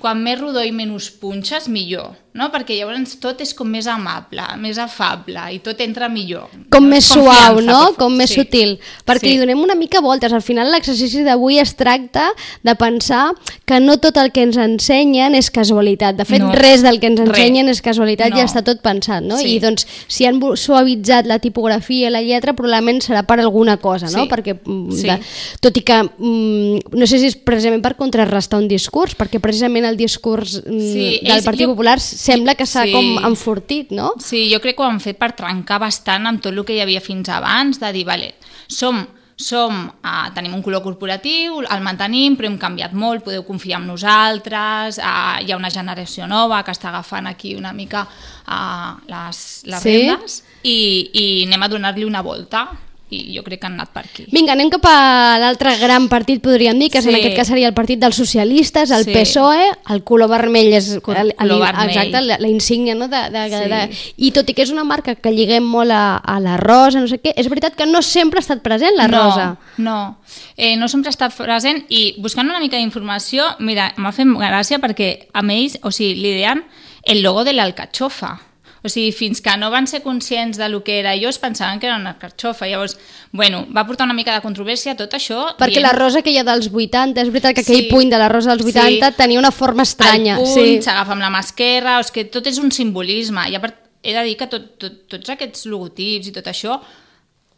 quan 0.01 0.23
més 0.25 0.39
rodó 0.41 0.63
i 0.65 0.73
menys 0.75 1.11
punxes, 1.21 1.69
millor, 1.71 2.15
no? 2.33 2.51
Perquè 2.51 2.77
llavors 2.77 3.17
tot 3.19 3.41
és 3.41 3.53
com 3.53 3.67
més 3.67 3.87
amable, 3.87 4.41
més 4.57 4.77
afable 4.77 5.41
i 5.53 5.59
tot 5.59 5.79
entra 5.83 6.07
millor. 6.09 6.47
Com 6.71 6.85
més 6.87 7.05
suau, 7.05 7.59
no? 7.61 7.93
Com 7.97 8.15
més 8.15 8.29
sí. 8.31 8.41
sutil. 8.41 8.79
Perquè 9.05 9.21
Sí. 9.27 9.29
li 9.33 9.37
donem 9.39 9.59
una 9.59 9.75
mica 9.75 9.99
voltes. 10.01 10.31
Al 10.33 10.41
final 10.41 10.71
l'exercici 10.71 11.23
d'avui 11.23 11.59
es 11.59 11.75
tracta 11.75 12.29
de 12.63 12.75
pensar 12.75 13.33
que 13.65 13.79
no 13.79 13.97
tot 13.97 14.17
el 14.17 14.31
que 14.31 14.43
ens 14.43 14.57
ensenyen 14.57 15.35
és 15.35 15.51
casualitat. 15.51 16.15
De 16.15 16.25
fet, 16.25 16.41
No. 16.41 16.51
res 16.53 16.81
del 16.83 16.99
que 16.99 17.07
ens 17.07 17.19
Res. 17.19 17.29
ensenyen 17.29 17.67
és 17.69 17.81
casualitat, 17.81 18.29
No. 18.31 18.37
ja 18.37 18.43
està 18.45 18.63
tot 18.63 18.81
pensat, 18.81 19.21
no? 19.23 19.37
Sí. 19.37 19.55
I 19.55 19.59
doncs, 19.59 19.85
si 20.07 20.25
han 20.25 20.39
suavitzat 20.55 21.25
la 21.27 21.39
tipografia 21.39 22.07
i 22.07 22.11
la 22.11 22.21
lletra, 22.21 22.53
probablement 22.53 23.01
serà 23.01 23.25
per 23.25 23.39
alguna 23.39 23.77
cosa, 23.77 24.05
no? 24.09 24.23
Sí. 24.23 24.29
Perquè, 24.29 24.59
mm, 24.63 24.91
Sí. 24.91 25.07
de, 25.07 25.19
tot 25.59 25.77
i 25.77 25.81
que, 25.81 26.03
mm, 26.03 26.79
no 26.97 27.07
sé 27.07 27.19
si 27.19 27.27
és 27.27 27.35
precisament 27.35 27.81
per 27.83 27.95
contrarrestar 27.95 28.59
un 28.59 28.67
discurs, 28.67 29.15
perquè 29.17 29.39
precisament 29.39 29.85
el 29.85 29.97
discurs 29.97 30.61
mm, 30.65 30.79
Sí, 30.79 31.19
del 31.23 31.37
ells- 31.37 31.45
Partit 31.45 31.65
jo- 31.65 31.71
Popular 31.71 31.99
sembla 32.21 32.53
que 32.55 32.67
s'ha 32.69 32.83
Sí. 32.85 32.91
com 32.93 33.25
enfortit, 33.25 33.89
no? 33.97 34.11
Sí, 34.21 34.43
jo 34.53 34.59
crec 34.61 34.75
que 34.77 34.83
ho 34.83 34.89
han 34.91 34.99
fet 35.01 35.17
per 35.17 35.31
trencar 35.37 35.79
bastant 35.81 36.27
amb 36.29 36.41
tot 36.43 36.53
el 36.53 36.63
que 36.67 36.75
hi 36.77 36.81
havia 36.83 37.01
fins 37.01 37.29
abans, 37.33 37.79
de 37.81 37.89
dir, 37.95 38.05
vale, 38.05 38.35
som, 38.67 38.99
som 39.41 39.87
uh, 39.89 40.27
tenim 40.35 40.53
un 40.53 40.61
color 40.61 40.83
corporatiu, 40.85 41.61
el 41.65 41.81
mantenim, 41.81 42.35
però 42.37 42.45
hem 42.45 42.59
canviat 42.61 42.93
molt, 42.93 43.23
podeu 43.25 43.41
confiar 43.47 43.79
en 43.81 43.87
nosaltres, 43.89 44.99
uh, 45.01 45.39
hi 45.41 45.49
ha 45.51 45.57
una 45.57 45.71
generació 45.73 46.27
nova 46.29 46.61
que 46.63 46.71
està 46.75 46.89
agafant 46.91 47.25
aquí 47.31 47.55
una 47.57 47.73
mica 47.73 48.03
uh, 48.05 48.99
les, 49.09 49.41
les 49.65 49.81
Sí? 49.81 49.95
rendes 49.97 50.43
i, 50.61 50.77
i 51.13 51.25
anem 51.47 51.63
a 51.63 51.71
donar-li 51.73 52.05
una 52.05 52.21
volta 52.21 52.67
i 53.11 53.35
jo 53.35 53.43
crec 53.43 53.59
que 53.59 53.67
han 53.67 53.73
anat 53.73 53.89
per 53.91 54.05
aquí. 54.05 54.25
Vinga, 54.31 54.53
anem 54.53 54.69
cap 54.71 54.85
a 54.87 55.37
l'altre 55.37 55.73
gran 55.77 56.07
partit, 56.09 56.41
podríem 56.41 56.79
dir, 56.79 56.89
que 56.89 56.99
és 56.99 57.05
en 57.05 57.11
Sí. 57.13 57.19
aquest 57.19 57.35
cas 57.35 57.47
seria 57.47 57.67
el 57.67 57.73
partit 57.75 57.99
dels 57.99 58.15
socialistes, 58.15 58.89
el 58.89 59.03
Sí. 59.03 59.11
PSOE, 59.13 59.65
el 59.89 60.03
color 60.03 60.29
vermell 60.29 60.71
és 60.73 60.99
Col- 61.03 61.17
el- 61.17 61.35
el- 61.37 61.59
vermell. 61.59 61.89
exacte, 61.89 62.21
la, 62.21 62.37
la 62.39 62.47
insígnia, 62.47 62.95
no? 62.95 63.07
De, 63.09 63.29
de, 63.29 63.49
Sí. 63.49 63.69
de, 63.69 64.13
i 64.17 64.31
tot 64.31 64.49
i 64.49 64.53
que 64.53 64.61
és 64.63 64.71
una 64.71 64.85
marca 64.85 65.15
que 65.15 65.29
lliguem 65.31 65.63
molt 65.63 65.91
a, 65.91 66.17
a 66.17 66.39
la 66.39 66.55
rosa, 66.57 67.01
no 67.01 67.07
sé 67.07 67.21
què, 67.21 67.33
és 67.35 67.49
veritat 67.49 67.75
que 67.75 67.85
no 67.85 68.01
sempre 68.01 68.39
ha 68.39 68.41
estat 68.41 68.61
present 68.61 68.95
la 68.95 69.07
no, 69.09 69.17
rosa. 69.25 69.57
No, 69.77 70.17
eh, 70.55 70.77
no 70.77 70.87
sempre 70.87 71.09
ha 71.09 71.11
estat 71.11 71.35
present 71.35 71.83
i 71.89 72.15
buscant 72.17 72.47
una 72.49 72.59
mica 72.61 72.77
d'informació, 72.77 73.43
mira, 73.59 73.93
m'ha 73.97 74.11
fet 74.13 74.25
gràcia 74.27 74.79
perquè 74.79 75.27
a 75.33 75.41
ells, 75.51 75.77
o 75.83 75.91
sigui, 75.91 76.15
li 76.15 76.31
deien 76.31 76.63
el 77.03 77.21
logo 77.23 77.43
de 77.43 77.51
l'alcatxofa. 77.53 78.39
O 78.83 78.89
sigui, 78.89 79.11
fins 79.13 79.41
que 79.45 79.53
no 79.57 79.69
van 79.69 79.85
ser 79.85 80.01
conscients 80.01 80.57
de 80.57 80.67
lo 80.67 80.83
que 80.83 80.99
era 80.99 81.13
jo, 81.15 81.29
es 81.29 81.37
pensaven 81.37 81.79
que 81.79 81.85
era 81.85 81.97
una 81.97 82.11
alcatxofa. 82.15 82.65
Llavors, 82.67 82.97
bueno, 83.31 83.67
va 83.75 83.85
portar 83.85 84.05
una 84.07 84.15
mica 84.15 84.33
de 84.33 84.41
controvèrsia 84.41 84.95
tot 84.97 85.13
això. 85.13 85.55
Perquè 85.57 85.77
dient- 85.77 85.83
la 85.85 85.91
rosa 85.93 86.23
que 86.23 86.31
hi 86.31 86.37
ha 86.39 86.43
dels 86.43 86.71
80, 86.73 87.21
és 87.21 87.29
veritat 87.29 87.53
que 87.53 87.61
aquell 87.61 87.83
Sí. 87.83 87.89
puny 87.91 88.09
de 88.09 88.17
la 88.17 88.27
rosa 88.29 88.55
dels 88.55 88.65
80 88.65 89.11
Sí. 89.11 89.17
tenia 89.17 89.37
una 89.39 89.51
forma 89.51 89.83
estranya. 89.83 90.37
el 90.37 90.43
puny 90.43 90.77
sí. 90.77 90.81
s'agafa 90.81 91.11
amb 91.11 91.21
la 91.21 91.29
mà 91.29 91.39
esquerra, 91.41 91.97
o 91.97 92.01
és 92.01 92.09
que 92.11 92.25
tot 92.25 92.47
és 92.47 92.57
un 92.57 92.71
simbolisme. 92.71 93.49
I 93.51 93.55
a 93.55 93.61
part, 93.61 93.75
he 94.01 94.13
de 94.13 94.23
dir 94.23 94.35
que 94.35 94.47
tot, 94.47 94.79
tot, 94.79 95.07
tots 95.07 95.29
aquests 95.29 95.67
logotips 95.67 96.27
i 96.27 96.31
tot 96.31 96.45
això 96.47 96.79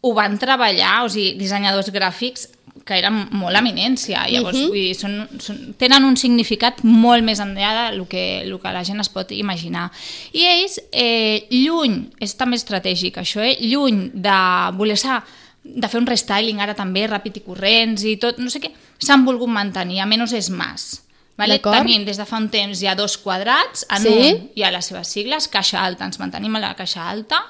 ho 0.01 0.13
van 0.13 0.37
treballar, 0.37 1.05
o 1.05 1.09
sigui, 1.09 1.37
dissenyadors 1.39 1.89
gràfics 1.93 2.49
que 2.83 2.97
eren 2.99 3.29
molt 3.31 3.55
eminència. 3.55 4.25
Llavors, 4.29 4.57
Mhm. 4.57 4.67
vull 4.67 4.73
dir, 4.73 4.95
són, 4.95 5.27
són, 5.39 5.73
tenen 5.77 6.03
un 6.03 6.17
significat 6.17 6.83
molt 6.83 7.23
més 7.23 7.39
enllà 7.39 7.89
del 7.91 8.05
que, 8.07 8.41
el 8.41 8.59
que 8.59 8.71
la 8.73 8.83
gent 8.83 8.99
es 8.99 9.09
pot 9.09 9.31
imaginar. 9.31 9.89
I 10.33 10.43
ells, 10.43 10.81
eh, 10.91 11.47
lluny, 11.49 12.09
és 12.19 12.35
també 12.35 12.57
estratègic 12.57 13.15
això, 13.17 13.39
eh, 13.41 13.57
lluny 13.61 14.11
de 14.13 14.71
voler 14.77 14.97
ser 14.97 15.21
de 15.63 15.87
fer 15.87 15.97
un 16.01 16.05
restyling 16.05 16.59
ara 16.59 16.73
també 16.75 17.07
ràpid 17.07 17.37
i 17.37 17.39
corrents 17.39 18.03
i 18.03 18.17
tot, 18.17 18.37
no 18.37 18.49
sé 18.49 18.59
què, 18.59 18.69
s'han 18.99 19.23
volgut 19.23 19.47
mantenir, 19.47 20.01
a 20.01 20.05
menys 20.05 20.33
és 20.33 20.49
más. 20.49 20.99
Vale? 21.37 21.57
Tenim 21.59 22.03
des 22.05 22.17
de 22.17 22.25
fa 22.25 22.37
un 22.37 22.49
temps 22.49 22.77
ja 22.79 22.93
dos 22.95 23.17
quadrats, 23.17 23.85
en 23.89 24.01
Sí. 24.03 24.07
un 24.09 24.51
hi 24.55 24.61
ha 24.63 24.71
les 24.71 24.85
seves 24.85 25.07
sigles, 25.07 25.47
caixa 25.47 25.81
alta, 25.83 26.03
ens 26.03 26.19
mantenim 26.19 26.53
a 26.57 26.59
la 26.59 26.75
caixa 26.75 27.09
alta, 27.09 27.45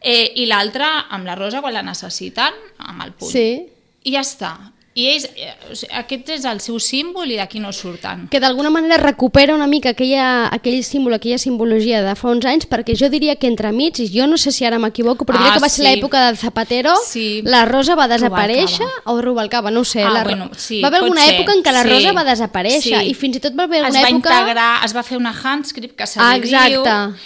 eh, 0.00 0.30
i 0.36 0.44
l'altre 0.44 0.84
amb 1.08 1.24
la 1.24 1.34
rosa 1.34 1.62
quan 1.62 1.72
la 1.72 1.82
necessiten, 1.82 2.52
amb 2.78 3.02
el 3.02 3.12
puny. 3.12 3.30
Sí. 3.32 3.66
I 4.04 4.12
ja 4.12 4.20
està. 4.20 4.72
I 4.96 5.08
ells, 5.10 5.24
eh, 5.34 5.50
aquest 5.98 6.28
és 6.36 6.44
el 6.46 6.60
seu 6.62 6.76
símbol 6.78 7.26
i 7.32 7.34
d'aquí 7.34 7.58
no 7.58 7.72
surten. 7.74 8.28
que 8.30 8.38
d'alguna 8.38 8.70
manera 8.70 8.96
recupera 8.96 9.52
una 9.56 9.66
mica 9.66 9.88
aquella, 9.90 10.46
aquell 10.54 10.84
símbol, 10.84 11.14
aquella 11.14 11.36
simbologia 11.38 12.00
de 12.04 12.14
fa 12.14 12.28
uns 12.30 12.44
anys, 12.46 12.68
perquè 12.70 12.94
jo 12.94 13.08
diria 13.10 13.34
que 13.34 13.48
entremig, 13.48 13.98
i 13.98 14.06
jo 14.08 14.28
no 14.28 14.36
sé 14.38 14.52
si 14.52 14.64
ara 14.64 14.78
m'equivoco, 14.78 15.24
però 15.26 15.38
diria 15.38 15.50
Ah, 15.50 15.54
que 15.56 15.64
va 15.64 15.68
ser 15.68 15.84
sí. 15.84 15.90
l'època 15.90 16.26
del 16.26 16.36
Zapatero, 16.38 16.94
Sí. 17.08 17.42
la 17.44 17.64
rosa 17.64 17.96
va 17.96 18.06
desaparèixer, 18.06 18.86
Rubalcaba. 18.86 19.12
o 19.18 19.20
Rubalcaba, 19.20 19.70
no 19.72 19.82
sé. 19.84 20.04
Ah, 20.04 20.10
la, 20.10 20.22
bueno, 20.22 20.50
sí, 20.56 20.80
va 20.80 20.88
haver 20.88 21.00
alguna 21.02 21.22
ser. 21.24 21.40
època 21.40 21.52
en 21.54 21.62
què 21.64 21.72
la 21.72 21.82
Sí. 21.82 21.88
rosa 21.88 22.12
va 22.12 22.24
desaparèixer, 22.24 23.00
Sí. 23.02 23.10
i 23.10 23.14
fins 23.14 23.36
i 23.36 23.40
tot 23.40 23.58
va 23.58 23.64
haver 23.64 23.82
es 23.84 23.90
una 23.90 24.00
va 24.00 24.08
època... 24.10 24.38
integrar, 24.38 24.84
es 24.84 24.94
va 24.96 25.02
fer 25.02 25.18
una 25.18 25.34
handscript 25.42 25.96
que 25.96 26.06
se 26.06 26.20
Ah, 26.20 26.38
li 26.38 26.48
diu 26.48 26.84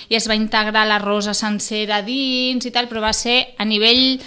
i 0.09 0.15
es 0.15 0.27
va 0.27 0.35
integrar 0.35 0.87
la 0.87 0.99
rosa 0.99 1.35
sencera 1.35 2.01
dins 2.01 2.65
i 2.65 2.71
tal, 2.71 2.89
però 2.89 3.03
va 3.03 3.13
ser 3.13 3.49
a 3.59 3.65
nivell 3.67 4.19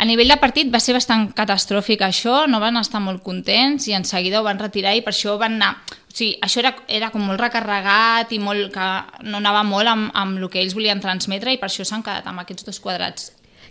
a 0.00 0.06
nivell 0.08 0.32
de 0.32 0.38
partit 0.40 0.70
va 0.72 0.80
ser 0.80 0.94
bastant 0.96 1.26
catastròfic 1.36 2.00
això, 2.06 2.46
no 2.48 2.60
van 2.62 2.80
estar 2.80 3.02
molt 3.04 3.20
contents 3.20 3.84
i 3.90 3.92
en 3.92 4.06
seguida 4.08 4.40
ho 4.40 4.46
van 4.46 4.60
retirar 4.60 4.94
i 4.96 5.02
per 5.04 5.12
això 5.12 5.36
van 5.40 5.58
anar... 5.58 5.74
O 6.10 6.14
sigui, 6.16 6.32
això 6.42 6.62
era, 6.62 6.72
era 6.88 7.10
com 7.12 7.22
molt 7.22 7.38
recarregat 7.38 8.32
i 8.32 8.40
molt, 8.42 8.72
que 8.72 8.86
no 9.28 9.38
anava 9.38 9.60
molt 9.62 9.92
amb, 9.92 10.08
amb 10.16 10.40
el 10.40 10.48
que 10.50 10.62
ells 10.62 10.74
volien 10.74 11.04
transmetre 11.04 11.52
i 11.52 11.60
per 11.60 11.68
això 11.68 11.84
s'han 11.84 12.02
quedat 12.06 12.26
amb 12.26 12.42
aquests 12.42 12.66
dos 12.66 12.80
quadrats 12.82 13.28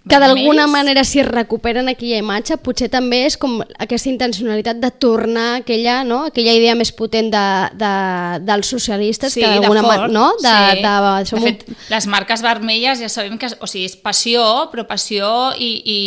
que 0.08 0.20
d'alguna 0.20 0.68
manera 0.68 1.04
si 1.04 1.22
recuperen 1.26 1.90
aquella 1.92 2.20
imatge 2.22 2.58
potser 2.64 2.88
també 2.92 3.24
és 3.28 3.36
com 3.40 3.60
aquesta 3.82 4.10
intencionalitat 4.12 4.80
de 4.80 4.92
tornar 4.92 5.48
aquella, 5.60 6.04
no? 6.08 6.22
aquella 6.30 6.54
idea 6.56 6.76
més 6.80 6.94
potent 6.96 7.32
de, 7.34 7.46
de, 7.80 7.92
dels 8.48 8.72
socialistes 8.72 9.36
Sí, 9.36 9.44
que 9.44 9.50
de 9.50 9.60
d'alguna 9.60 9.84
manera 9.84 10.08
no? 10.08 10.30
de, 10.40 10.54
sí. 10.54 10.86
de, 10.86 10.94
de, 11.04 11.26
som 11.30 11.44
fet, 11.44 11.68
les 11.92 12.08
marques 12.08 12.46
vermelles 12.46 13.04
ja 13.04 13.12
sabem 13.12 13.38
que 13.42 13.52
o 13.60 13.68
sigui, 13.68 13.90
és 13.90 13.98
passió, 14.00 14.46
però 14.72 14.88
passió 14.88 15.28
i, 15.58 15.74
i, 15.84 16.00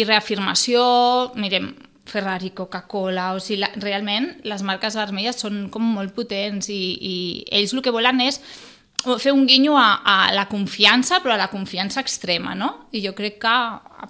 i 0.00 0.04
reafirmació, 0.08 0.82
mirem, 1.38 1.72
Ferrari, 2.12 2.50
Coca-Cola, 2.50 3.30
o 3.36 3.40
sigui, 3.40 3.62
la, 3.62 3.70
realment 3.80 4.32
les 4.48 4.66
marques 4.66 4.98
vermelles 4.98 5.38
són 5.38 5.68
com 5.72 5.86
molt 5.94 6.12
potents 6.16 6.68
i, 6.72 6.82
i 6.98 7.16
ells 7.54 7.72
el 7.72 7.84
que 7.84 7.94
volen 7.94 8.20
és 8.26 8.42
fer 9.18 9.32
un 9.32 9.46
guinyo 9.46 9.76
a, 9.78 10.02
a 10.04 10.32
la 10.34 10.46
confiança, 10.48 11.20
però 11.22 11.34
a 11.34 11.40
la 11.40 11.48
confiança 11.50 12.00
extrema, 12.00 12.54
no? 12.54 12.88
I 12.92 13.02
jo 13.06 13.12
crec 13.14 13.38
que, 13.42 13.48
a, 13.48 14.08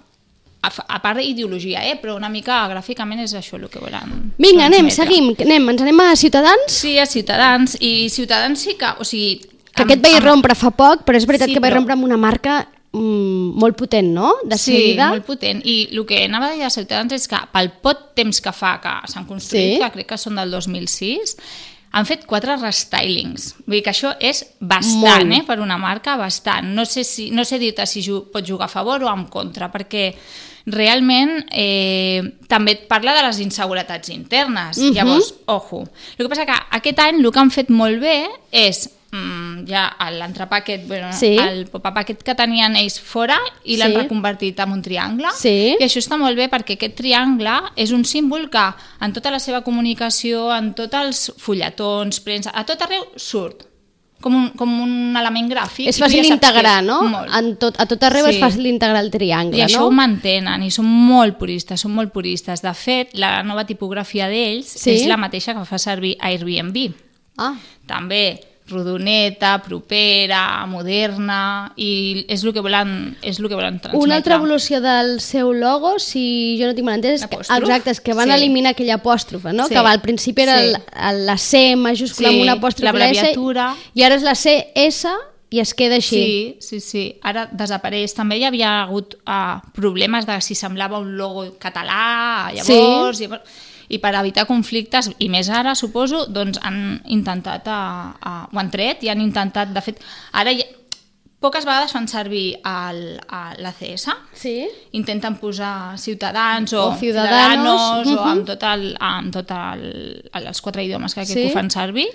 a, 0.63 0.69
a 0.87 0.99
part 1.03 1.17
d'ideologia, 1.19 1.81
eh? 1.89 1.97
però 2.01 2.15
una 2.15 2.29
mica 2.29 2.61
gràficament 2.71 3.19
és 3.25 3.33
això 3.35 3.57
el 3.59 3.67
que 3.69 3.79
volen 3.83 4.33
Vinga, 4.37 4.67
anem, 4.69 4.87
transmetre. 4.87 4.95
seguim, 5.01 5.31
anem, 5.47 5.69
ens 5.73 5.81
anem 5.81 5.99
a 6.05 6.13
Ciutadans, 6.15 6.71
Sí, 6.71 6.97
a 6.99 7.05
Ciutadans, 7.05 7.75
i 7.81 8.09
Ciutadans 8.09 8.59
sí 8.63 8.77
que, 8.79 8.93
o 8.99 9.03
sigui... 9.03 9.41
que 9.73 9.81
amb- 9.83 9.89
aquest 9.91 10.05
va 10.05 10.13
amb- 10.13 10.21
irrompre 10.21 10.55
fa 10.55 10.71
poc, 10.71 11.03
però 11.03 11.17
és 11.19 11.25
veritat 11.27 11.49
Sí, 11.49 11.53
que 11.57 11.59
va 11.59 11.67
però- 11.67 11.75
irrompre 11.79 11.97
amb 11.97 12.05
una 12.05 12.17
marca 12.21 12.61
mm, 12.93 13.57
molt 13.59 13.75
potent, 13.75 14.13
no? 14.13 14.35
De 14.45 14.55
Sí, 14.57 14.71
seguida. 14.71 15.09
molt 15.09 15.25
potent. 15.25 15.59
I 15.65 15.89
el 15.91 16.05
que 16.05 16.23
anava 16.29 16.51
a 16.51 16.53
dir 16.53 16.63
a 16.63 16.69
Ciutadans 16.69 17.11
és 17.17 17.27
que 17.27 17.39
pel 17.51 17.71
pot 17.81 18.13
temps 18.15 18.39
que 18.39 18.51
fa 18.53 18.77
que 18.79 18.93
s'han 19.11 19.25
construït, 19.27 19.73
Sí. 19.75 19.79
que 19.81 19.91
crec 19.97 20.07
que 20.13 20.17
són 20.21 20.35
del 20.39 20.51
2006, 20.51 21.35
han 21.93 22.07
fet 22.09 22.25
quatre 22.25 22.55
restylings. 22.57 23.51
Vull 23.67 23.77
dir 23.77 23.83
que 23.85 23.91
això 23.93 24.15
és 24.19 24.41
bastant, 24.59 25.27
Molt. 25.29 25.35
eh, 25.37 25.43
per 25.45 25.59
una 25.61 25.77
marca, 25.77 26.15
bastant. 26.17 26.73
No 26.73 26.85
sé, 26.89 27.03
si, 27.05 27.29
no 27.31 27.45
sé 27.45 27.59
dir-te 27.61 27.85
si 27.85 28.01
ju 28.01 28.31
pot 28.33 28.45
jugar 28.45 28.65
a 28.65 28.73
favor 28.73 29.03
o 29.03 29.11
en 29.11 29.27
contra, 29.29 29.69
perquè 29.71 30.07
realment 30.65 31.45
eh, 31.51 32.23
també 32.47 32.77
et 32.77 32.87
parla 32.89 33.13
de 33.13 33.21
les 33.27 33.39
inseguretats 33.45 34.09
internes. 34.09 34.79
Mhm. 34.79 34.93
Llavors, 34.95 35.33
ojo. 35.45 35.83
El 36.17 36.25
que 36.25 36.29
passa 36.29 36.47
que 36.47 36.57
aquest 36.79 36.99
any 36.99 37.21
el 37.21 37.31
que 37.31 37.39
han 37.39 37.51
fet 37.51 37.69
molt 37.69 38.01
bé 38.01 38.27
és 38.51 38.89
mm, 39.13 39.65
ja 39.69 39.83
l'entrepà 40.11 40.57
aquest, 40.63 40.87
bueno, 40.89 41.11
Sí. 41.13 41.35
el 41.37 41.67
pop-up 41.69 41.97
aquest 42.01 42.23
que 42.25 42.33
tenien 42.35 42.75
ells 42.75 42.99
fora 42.99 43.37
i 43.63 43.77
l'han 43.77 43.91
Sí. 43.93 43.97
reconvertit 44.01 44.59
en 44.59 44.71
un 44.71 44.81
triangle. 44.81 45.27
Sí. 45.37 45.75
I 45.79 45.83
això 45.83 46.01
està 46.01 46.17
molt 46.17 46.35
bé 46.35 46.49
perquè 46.49 46.73
aquest 46.79 46.95
triangle 46.97 47.71
és 47.75 47.91
un 47.91 48.03
símbol 48.05 48.49
que 48.49 48.65
en 49.01 49.13
tota 49.13 49.29
la 49.31 49.39
seva 49.39 49.61
comunicació, 49.63 50.49
en 50.55 50.73
tots 50.73 50.93
els 50.95 51.31
fulletons, 51.37 52.19
premsa, 52.21 52.51
a 52.53 52.65
tot 52.65 52.81
arreu 52.81 53.05
surt. 53.15 53.67
Com 54.23 54.35
un, 54.35 54.49
com 54.55 54.69
un 54.81 55.17
element 55.19 55.49
gràfic. 55.51 55.89
És 55.89 55.97
i 55.97 56.01
fàcil 56.01 56.21
ja 56.21 56.21
és. 56.79 56.85
no? 56.87 57.01
Molt. 57.03 57.29
En 57.35 57.57
tot, 57.59 57.75
a 57.77 57.85
tot 57.85 58.01
arreu 58.03 58.25
Sí. 58.25 58.37
és 58.37 58.41
fàcil 58.41 58.63
d'integrar 58.63 59.01
el 59.03 59.11
triangle, 59.11 59.57
I 59.59 59.61
això 59.65 59.79
no? 59.79 59.87
ho 59.87 59.91
mantenen 59.91 60.63
i 60.63 60.71
són 60.71 60.85
molt 60.85 61.37
puristes, 61.37 61.81
són 61.81 61.91
molt 61.93 62.13
puristes. 62.13 62.61
De 62.61 62.73
fet, 62.73 63.09
la 63.15 63.43
nova 63.43 63.65
tipografia 63.65 64.29
d'ells 64.29 64.65
Sí. 64.79 64.91
és 64.91 65.05
la 65.07 65.17
mateixa 65.17 65.53
que 65.53 65.65
fa 65.65 65.77
servir 65.77 66.15
Airbnb. 66.21 66.93
Ah, 67.37 67.55
També 67.85 68.39
rodoneta, 68.69 69.57
propera, 69.63 70.65
moderna 70.69 71.71
i 71.75 72.25
és 72.31 72.43
el 72.43 72.53
que 72.55 72.61
volen, 72.63 73.17
és 73.21 73.39
el 73.39 73.49
que 73.49 73.55
volen 73.57 73.79
transmetre. 73.79 73.99
Una 74.05 74.15
altra 74.15 74.37
evolució 74.39 74.79
del 74.83 75.19
seu 75.23 75.51
logo, 75.53 75.97
si 75.99 76.57
jo 76.59 76.69
no 76.69 76.75
tinc 76.77 76.87
mal 76.87 76.99
entès, 77.01 77.23
és 77.23 77.27
que, 77.29 77.41
exacte, 77.59 77.91
és 77.91 77.99
que 78.01 78.13
van 78.15 78.29
Sí. 78.29 78.35
eliminar 78.37 78.71
aquella 78.71 78.95
apòstrofa, 79.01 79.53
no? 79.53 79.67
Sí. 79.67 79.73
que 79.73 79.81
va, 79.81 79.91
al 79.91 80.01
principi 80.01 80.41
era 80.43 80.59
Sí. 80.61 80.73
el, 81.09 81.25
la 81.25 81.37
C 81.37 81.75
majúscula 81.75 82.29
Sí, 82.29 82.33
amb 82.35 82.41
una 82.43 82.53
apòstrofa 82.53 82.97
la 82.97 83.09
S, 83.11 83.35
i 83.93 84.03
ara 84.03 84.15
és 84.15 84.23
la 84.23 84.35
CS 84.35 85.07
i 85.49 85.59
es 85.59 85.73
queda 85.75 85.95
així. 85.95 86.57
Sí, 86.59 86.79
sí, 86.79 86.79
sí. 86.79 87.19
Ara 87.21 87.47
desapareix. 87.51 88.15
També 88.15 88.39
hi 88.39 88.43
havia 88.43 88.81
hagut 88.81 89.13
uh, 89.27 89.59
problemes 89.73 90.25
de 90.25 90.39
si 90.41 90.55
semblava 90.55 90.97
un 90.97 91.15
logo 91.15 91.45
català, 91.59 92.49
llavors... 92.55 93.17
Sí. 93.17 93.23
llavors 93.27 93.41
i 93.89 93.99
per 93.99 94.13
evitar 94.19 94.45
conflictes, 94.49 95.11
i 95.19 95.29
més 95.29 95.49
ara, 95.49 95.75
suposo, 95.75 96.25
doncs 96.29 96.59
han 96.63 97.01
intentat, 97.11 97.67
a, 97.67 98.13
a, 98.19 98.37
ho 98.51 98.59
han 98.61 98.71
tret 98.71 99.03
i 99.03 99.11
han 99.11 99.21
intentat, 99.21 99.73
de 99.73 99.83
fet, 99.83 100.01
ara 100.31 100.53
ja, 100.55 100.65
poques 101.43 101.65
vegades 101.67 101.91
fan 101.91 102.07
servir 102.07 102.55
el, 102.63 103.01
a 103.27 103.41
l'ACS, 103.59 104.07
Sí? 104.39 104.55
intenten 104.95 105.35
posar 105.35 105.97
ciutadans 105.99 106.71
o, 106.73 106.87
O 106.89 106.95
ciudadanos, 106.95 107.81
ciudadanos 107.81 108.07
o 108.07 108.13
mhm. 108.13 108.29
amb 108.31 108.47
tot, 108.47 108.63
el, 108.63 108.85
amb 108.99 109.33
tot 109.33 109.51
el, 109.51 109.83
els 110.33 110.61
quatre 110.61 110.85
idiomes 110.85 111.13
que, 111.13 111.25
Sí. 111.25 111.33
que 111.33 111.47
ho 111.47 111.53
fan 111.53 111.69
servir 111.69 112.07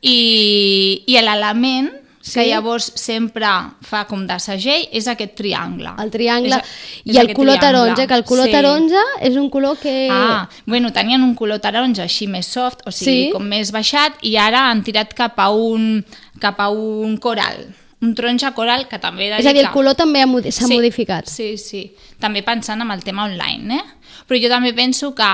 i, 0.00 1.02
i 1.06 1.18
l'element 1.20 1.90
Sí. 2.22 2.34
que 2.34 2.46
llavors 2.50 2.92
sempre 3.00 3.46
fa 3.80 4.04
com 4.06 4.26
de 4.28 4.36
segell 4.38 4.86
és 4.92 5.06
aquest 5.08 5.34
triangle. 5.38 5.94
El 5.98 6.10
triangle 6.12 6.58
És, 6.58 6.72
és 7.06 7.14
i 7.14 7.18
el 7.18 7.32
color 7.32 7.56
triangle. 7.56 7.60
taronja, 7.94 8.06
que 8.06 8.14
el 8.14 8.24
color 8.24 8.46
Sí. 8.46 8.52
taronja 8.52 9.02
és 9.22 9.36
un 9.36 9.48
color 9.48 9.78
que... 9.78 10.08
Ah, 10.12 10.48
bueno, 10.66 10.92
tenien 10.92 11.22
un 11.24 11.34
color 11.34 11.60
taronja 11.60 12.02
així 12.04 12.26
més 12.28 12.46
soft, 12.46 12.80
o 12.86 12.90
sigui, 12.92 13.26
Sí. 13.26 13.30
com 13.32 13.42
més 13.42 13.72
baixat, 13.72 14.12
i 14.20 14.36
ara 14.36 14.68
han 14.70 14.82
tirat 14.84 15.14
cap 15.14 15.38
a 15.40 15.48
un, 15.50 16.04
cap 16.38 16.60
a 16.60 16.68
un 16.68 17.16
coral, 17.16 17.74
un 18.02 18.14
taronja 18.14 18.52
coral 18.52 18.86
que 18.88 18.98
també 18.98 19.30
és 19.38 19.46
a 19.46 19.52
dir, 19.52 19.60
el 19.64 19.70
color 19.70 19.94
també 19.94 20.20
s'ha 20.50 20.68
modificat. 20.68 21.26
Sí, 21.26 21.56
sí. 21.56 21.94
També 22.18 22.42
pensant 22.42 22.80
en 22.82 22.90
el 22.90 23.02
tema 23.02 23.24
online, 23.24 23.76
eh? 23.76 23.84
Però 24.28 24.38
jo 24.40 24.48
també 24.48 24.72
penso 24.74 25.14
que 25.14 25.24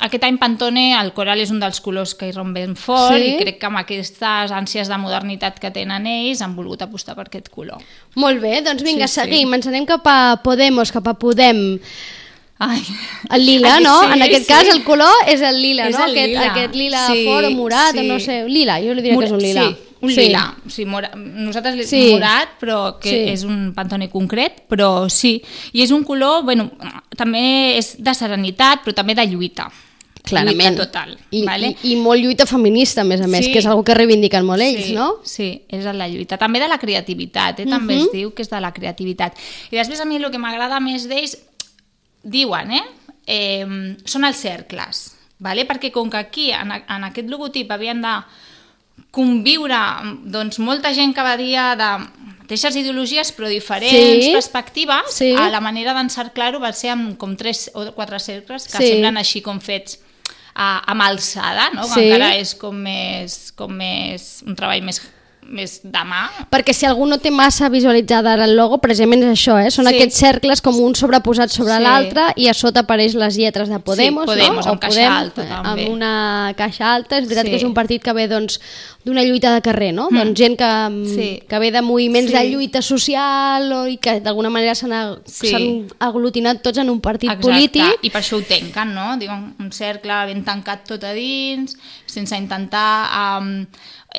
aquest 0.00 0.24
any 0.24 0.38
Pantone 0.38 0.94
el 0.98 1.12
coral 1.12 1.40
és 1.40 1.50
un 1.50 1.60
dels 1.60 1.80
colors 1.80 2.14
que 2.14 2.26
hi 2.28 2.32
rompen 2.32 2.74
fort 2.76 3.14
Sí. 3.16 3.34
i 3.34 3.36
crec 3.38 3.58
que 3.60 3.66
amb 3.66 3.78
aquestes 3.78 4.50
ànsies 4.50 4.88
de 4.88 4.98
modernitat 4.98 5.58
que 5.60 5.70
tenen 5.70 6.06
ells 6.06 6.42
han 6.42 6.56
volgut 6.56 6.82
apostar 6.82 7.14
per 7.14 7.26
aquest 7.28 7.48
color. 7.48 7.78
Molt 8.16 8.40
bé, 8.40 8.60
doncs 8.62 8.82
vinga, 8.82 9.06
Sí, 9.08 9.14
sí. 9.14 9.20
seguim. 9.20 9.54
Ens 9.54 9.66
anem 9.66 9.86
cap 9.86 10.02
a 10.06 10.40
Podemos, 10.42 10.90
cap 10.92 11.06
a 11.08 11.14
Podem. 11.14 11.78
Ai. 12.58 12.80
El 13.30 13.44
lila, 13.46 13.74
Aquí 13.76 13.84
no? 13.84 14.00
sí, 14.00 14.06
en 14.14 14.22
aquest 14.22 14.46
sí. 14.46 14.52
cas 14.52 14.68
el 14.74 14.84
color 14.84 15.12
és 15.26 15.40
el 15.42 15.60
lila, 15.60 15.88
És 15.88 15.98
no? 15.98 16.04
el 16.04 16.12
aquest, 16.12 16.28
lila. 16.28 16.52
aquest 16.52 16.74
lila 16.74 17.06
Sí, 17.08 17.24
fort 17.26 17.46
o 17.46 17.50
morat, 17.50 17.94
o 17.96 17.98
sí. 18.00 18.06
no 18.08 18.20
sé, 18.20 18.44
lila, 18.48 18.78
jo 18.80 18.94
li 18.94 19.02
diria 19.02 19.18
que 19.18 19.24
és 19.26 19.32
un 19.32 19.42
lila. 19.42 19.64
Sí, 19.66 19.76
un 20.02 20.12
lila. 20.14 20.54
O 20.64 20.70
sigui, 20.70 20.86
mora... 20.90 21.10
Nosaltres 21.16 21.74
li 21.76 21.84
Sí. 21.84 22.00
sí. 22.08 22.12
morat, 22.12 22.48
però 22.60 22.98
que 23.00 23.08
Sí. 23.10 23.16
sí. 23.24 23.30
és 23.32 23.42
un 23.42 23.72
pantone 23.74 24.08
concret, 24.08 24.62
però 24.68 25.08
sí. 25.10 25.42
I 25.72 25.82
és 25.82 25.90
un 25.90 26.04
color, 26.04 26.44
bueno, 26.44 26.70
també 27.16 27.76
és 27.76 27.96
de 27.98 28.14
serenitat, 28.14 28.84
però 28.84 28.94
també 28.94 29.14
de 29.16 29.26
lluita. 29.26 29.70
Clarament. 30.24 30.70
Lluita 30.76 30.86
total. 30.86 31.18
I, 31.30 31.42
vale? 31.44 31.76
i, 31.82 31.92
I 31.92 31.96
molt 32.00 32.22
lluita 32.22 32.46
feminista, 32.48 33.02
a 33.02 33.04
més 33.04 33.20
a 33.20 33.26
més, 33.28 33.44
Sí. 33.44 33.52
que 33.52 33.58
és 33.60 33.66
una 33.68 33.82
que 33.84 33.94
reivindiquen 33.94 34.44
molt 34.48 34.62
ells, 34.64 34.86
sí, 34.86 34.94
no? 34.96 35.18
Sí, 35.22 35.62
és 35.68 35.84
la 35.84 36.08
lluita. 36.08 36.38
També 36.40 36.60
de 36.60 36.68
la 36.68 36.78
creativitat, 36.78 37.60
eh? 37.60 37.66
també 37.66 37.96
Mhm. 37.96 38.02
es 38.06 38.12
diu 38.12 38.32
que 38.34 38.42
és 38.42 38.48
de 38.50 38.60
la 38.60 38.72
creativitat. 38.72 39.36
I 39.70 39.76
després 39.76 40.00
a 40.00 40.06
mi 40.06 40.16
el 40.16 40.30
que 40.30 40.38
m'agrada 40.38 40.80
més 40.80 41.06
d'ells, 41.08 41.36
diuen, 42.22 42.72
eh? 42.72 42.82
eh? 43.26 43.66
Són 44.06 44.24
els 44.24 44.36
cercles, 44.38 45.14
vale? 45.38 45.66
perquè 45.68 45.90
com 45.92 46.08
que 46.08 46.16
aquí, 46.16 46.50
en, 46.52 46.72
en 46.72 47.04
aquest 47.04 47.28
logotip, 47.28 47.70
havien 47.70 48.00
de 48.00 48.14
conviure 49.10 49.76
doncs, 50.24 50.58
molta 50.58 50.92
gent 50.94 51.14
que 51.14 51.22
va 51.22 51.36
dir 51.36 51.52
de 51.54 51.90
mateixes 52.44 52.76
ideologies 52.76 53.30
però 53.36 53.48
diferents 53.48 54.24
Sí. 54.24 54.32
perspectives, 54.32 55.02
Sí. 55.10 55.32
a 55.36 55.50
la 55.50 55.60
manera 55.60 55.92
d'encerclar-ho 55.94 56.60
va 56.60 56.72
ser 56.72 56.90
amb 56.90 57.16
com 57.18 57.36
tres 57.36 57.70
o 57.74 57.92
quatre 57.92 58.18
cercles 58.18 58.66
que 58.68 58.78
Sí. 58.78 58.88
semblen 58.88 59.16
així 59.16 59.40
com 59.42 59.60
fets 59.60 59.98
a, 60.54 60.82
amb 60.92 61.02
alçada, 61.02 61.70
no? 61.74 61.82
que 61.82 61.94
Sí. 61.94 62.08
encara 62.08 62.36
és 62.36 62.54
com 62.54 62.74
més, 62.76 63.52
com 63.56 63.72
més 63.72 64.42
un 64.46 64.54
treball 64.54 64.82
més 64.82 65.00
més 65.46 65.82
de 65.84 66.00
mà. 66.08 66.22
Perquè 66.48 66.72
si 66.72 66.86
algú 66.88 67.04
no 67.04 67.18
té 67.20 67.28
massa 67.30 67.68
visualitzada 67.68 68.32
ara 68.32 68.46
el 68.46 68.54
logo, 68.56 68.78
precisament 68.80 69.22
és 69.24 69.28
això, 69.34 69.58
eh? 69.60 69.70
Són 69.70 69.84
Sí. 69.84 69.94
aquests 69.94 70.16
cercles 70.16 70.62
com 70.62 70.74
un 70.80 70.94
sobreposat 70.94 71.50
sobre 71.50 71.76
Sí. 71.76 71.82
l'altre 71.82 72.22
i 72.36 72.48
a 72.48 72.54
sota 72.54 72.80
apareix 72.80 73.14
les 73.14 73.36
lletres 73.36 73.68
de 73.68 73.78
Podemos, 73.78 74.24
Podemos, 74.24 74.64
no? 74.64 74.72
amb 74.72 74.80
caixa 74.80 75.18
alta, 75.18 75.44
també. 75.44 75.84
Amb 75.84 75.92
una 75.92 76.54
caixa 76.56 76.94
alta. 76.94 77.18
És 77.18 77.24
veritat 77.28 77.44
Sí. 77.44 77.50
que 77.50 77.56
és 77.56 77.62
un 77.62 77.74
partit 77.74 78.02
que 78.02 78.14
ve 78.14 78.26
doncs, 78.26 78.58
d'una 79.04 79.22
lluita 79.22 79.52
de 79.54 79.60
carrer, 79.60 79.92
no? 79.92 80.08
Mm. 80.10 80.16
Doncs 80.16 80.38
gent 80.40 80.56
que, 80.58 80.70
Sí. 81.14 81.42
que 81.46 81.58
ve 81.58 81.70
de 81.70 81.82
moviments 81.82 82.30
Sí. 82.30 82.36
de 82.38 82.44
lluita 82.50 82.80
social 82.82 83.70
o, 83.72 83.86
i 83.86 83.98
que 83.98 84.20
d'alguna 84.20 84.50
manera 84.50 84.74
s'han 84.74 85.18
Sí. 85.26 85.86
aglutinat 85.98 86.62
tots 86.62 86.78
en 86.78 86.88
un 86.90 87.00
partit 87.00 87.30
Exacte, 87.30 87.48
polític. 87.50 87.98
i 88.02 88.10
per 88.10 88.22
això 88.22 88.38
ho 88.38 88.42
tanquen, 88.42 88.94
no? 88.94 89.16
Diuen 89.18 89.54
un 89.60 89.72
cercle 89.72 90.14
ben 90.26 90.42
tancat 90.44 90.86
tot 90.88 91.04
a 91.04 91.12
dins, 91.12 91.76
sense 92.06 92.36
intentar... 92.36 93.38
Um, 93.40 93.66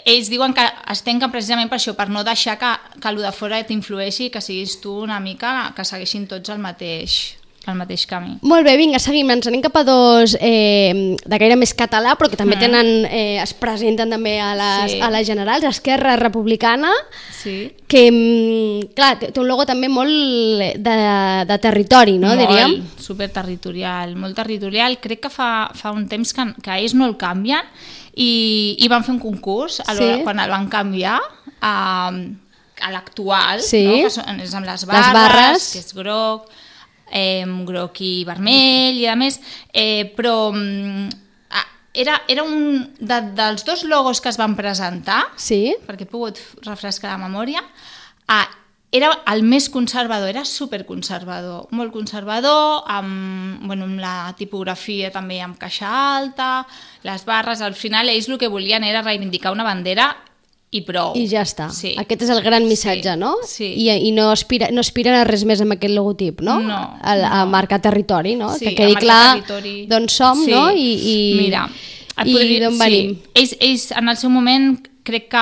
ells 0.03 0.27
diuen 0.29 0.53
que 0.53 0.61
es 0.91 1.01
tanquen 1.03 1.31
precisament 1.31 1.69
per 1.69 1.77
això, 1.79 1.95
per 1.95 2.09
no 2.09 2.23
deixar 2.23 2.57
que, 2.59 2.73
que 2.99 3.07
el 3.09 3.15
de 3.23 3.31
fora 3.31 3.63
t'influeixi, 3.63 4.29
que 4.29 4.41
siguis 4.41 4.81
tu 4.81 4.91
una 5.03 5.21
mica, 5.21 5.71
que 5.75 5.85
segueixin 5.85 6.27
tots 6.27 6.49
el 6.49 6.59
mateix, 6.59 7.37
el 7.67 7.75
mateix 7.75 8.05
camí. 8.05 8.35
Molt 8.45 8.63
bé, 8.67 8.75
vinga, 8.77 8.99
seguim. 8.99 9.29
Ens 9.33 9.47
anem 9.47 9.61
cap 9.65 9.75
a 9.77 9.83
dos 9.83 10.35
eh, 10.39 11.15
de 11.25 11.37
gaire 11.41 11.55
més 11.57 11.73
català, 11.73 12.13
però 12.15 12.29
que 12.29 12.37
també 12.37 12.55
tenen, 12.61 13.05
eh, 13.09 13.39
es 13.41 13.53
presenten 13.57 14.09
també 14.13 14.39
a 14.39 14.51
les, 14.55 14.91
Sí. 14.91 14.99
a 15.01 15.09
les 15.09 15.25
generals, 15.27 15.63
Esquerra 15.65 16.15
Republicana, 16.15 16.91
Sí. 17.41 17.71
que, 17.87 18.11
mm, 18.11 18.93
clar, 18.95 19.17
té 19.19 19.39
un 19.39 19.47
logo 19.47 19.65
també 19.65 19.89
molt 19.89 20.09
de, 20.77 20.95
de 21.47 21.57
territori, 21.59 22.17
no, 22.19 22.27
molt, 22.35 22.39
diríem? 22.39 22.83
superterritorial, 22.97 24.15
molt 24.15 24.35
territorial. 24.35 24.97
Crec 25.01 25.21
que 25.25 25.29
fa, 25.33 25.69
fa 25.73 25.91
un 25.91 26.07
temps 26.07 26.33
que, 26.33 26.45
que 26.63 26.77
ells 26.79 26.93
no 26.97 27.05
el 27.09 27.17
canvien 27.17 27.63
i, 28.15 28.75
i 28.79 28.87
van 28.91 29.03
fer 29.03 29.13
un 29.15 29.19
concurs 29.19 29.81
a 29.85 29.95
Sí. 29.95 30.21
quan 30.23 30.39
el 30.39 30.49
van 30.49 30.67
canviar 30.69 31.19
a, 31.61 32.11
a 32.81 32.91
l'actual, 32.91 33.61
Sí. 33.61 33.83
no? 33.85 34.03
que 34.03 34.09
són, 34.13 34.39
és 34.39 34.53
amb 34.53 34.65
les 34.67 34.85
barres, 34.85 35.13
barres. 35.13 35.69
que 35.73 35.79
és 35.79 35.93
groc, 35.93 36.47
eh, 37.11 37.45
groc 37.67 38.01
i 38.01 38.23
vermell 38.27 38.97
i 38.97 39.07
a 39.07 39.15
més, 39.19 39.39
eh, 39.73 40.11
però 40.15 40.51
mm, 40.53 41.21
era, 41.95 42.21
era 42.27 42.43
un 42.43 42.93
de, 42.99 43.21
dels 43.33 43.65
dos 43.65 43.85
logos 43.87 44.21
que 44.21 44.29
es 44.29 44.37
van 44.37 44.55
presentar, 44.55 45.23
Sí? 45.39 45.75
perquè 45.87 46.05
he 46.05 46.11
pogut 46.11 46.39
refrescar 46.65 47.15
la 47.15 47.23
memòria, 47.23 47.63
ah, 48.27 48.45
era 48.95 49.09
el 49.31 49.43
més 49.43 49.67
conservador, 49.71 50.29
era 50.29 50.45
superconservador, 50.47 51.67
molt 51.75 51.91
conservador, 51.91 52.83
amb, 52.87 53.65
bueno, 53.67 53.89
amb 53.89 53.99
la 53.99 54.33
tipografia 54.37 55.11
també 55.11 55.41
amb 55.43 55.57
caixa 55.59 55.89
alta, 56.17 56.65
les 57.03 57.25
barres, 57.27 57.61
al 57.61 57.75
final 57.75 58.11
ells 58.11 58.29
el 58.29 58.39
que 58.39 58.51
volien 58.51 58.83
era 58.83 59.03
reivindicar 59.03 59.51
una 59.55 59.67
bandera 59.67 60.13
i 60.75 60.81
prou. 60.85 61.13
I 61.15 61.25
ja 61.31 61.41
està. 61.45 61.69
Sí. 61.73 61.93
Aquest 62.01 62.25
és 62.27 62.31
el 62.33 62.41
gran 62.45 62.65
missatge, 62.67 63.13
Sí, 63.15 63.19
no? 63.21 63.33
sí. 63.47 63.67
I, 63.85 63.89
i 64.07 64.11
no, 64.15 64.29
aspira, 64.31 64.69
no 64.71 64.83
aspiren 64.83 65.15
a 65.15 65.23
res 65.27 65.45
més 65.47 65.61
amb 65.63 65.75
aquest 65.77 65.93
logotip, 65.95 66.41
no? 66.45 66.59
No, 66.63 66.79
a, 67.01 67.13
a 67.13 67.43
no. 67.45 67.51
marcar 67.51 67.81
territori, 67.81 68.35
no? 68.35 68.51
Sí, 68.57 68.65
que 68.69 68.75
quedi 68.75 68.95
a 68.97 69.03
clar 69.03 69.23
territori. 69.41 69.85
d'on 69.87 70.09
som, 70.09 70.43
Sí. 70.43 70.51
no? 70.51 70.69
I, 70.71 70.89
i, 70.95 71.15
Mira, 71.41 71.67
i 72.25 72.33
podria- 72.33 72.65
d'on 72.67 72.77
venim. 72.79 73.15
Sí. 73.15 73.31
Ells, 73.41 73.55
ells, 73.59 73.91
en 73.91 74.09
el 74.09 74.17
seu 74.17 74.29
moment, 74.29 74.87
crec 75.05 75.29
que 75.29 75.37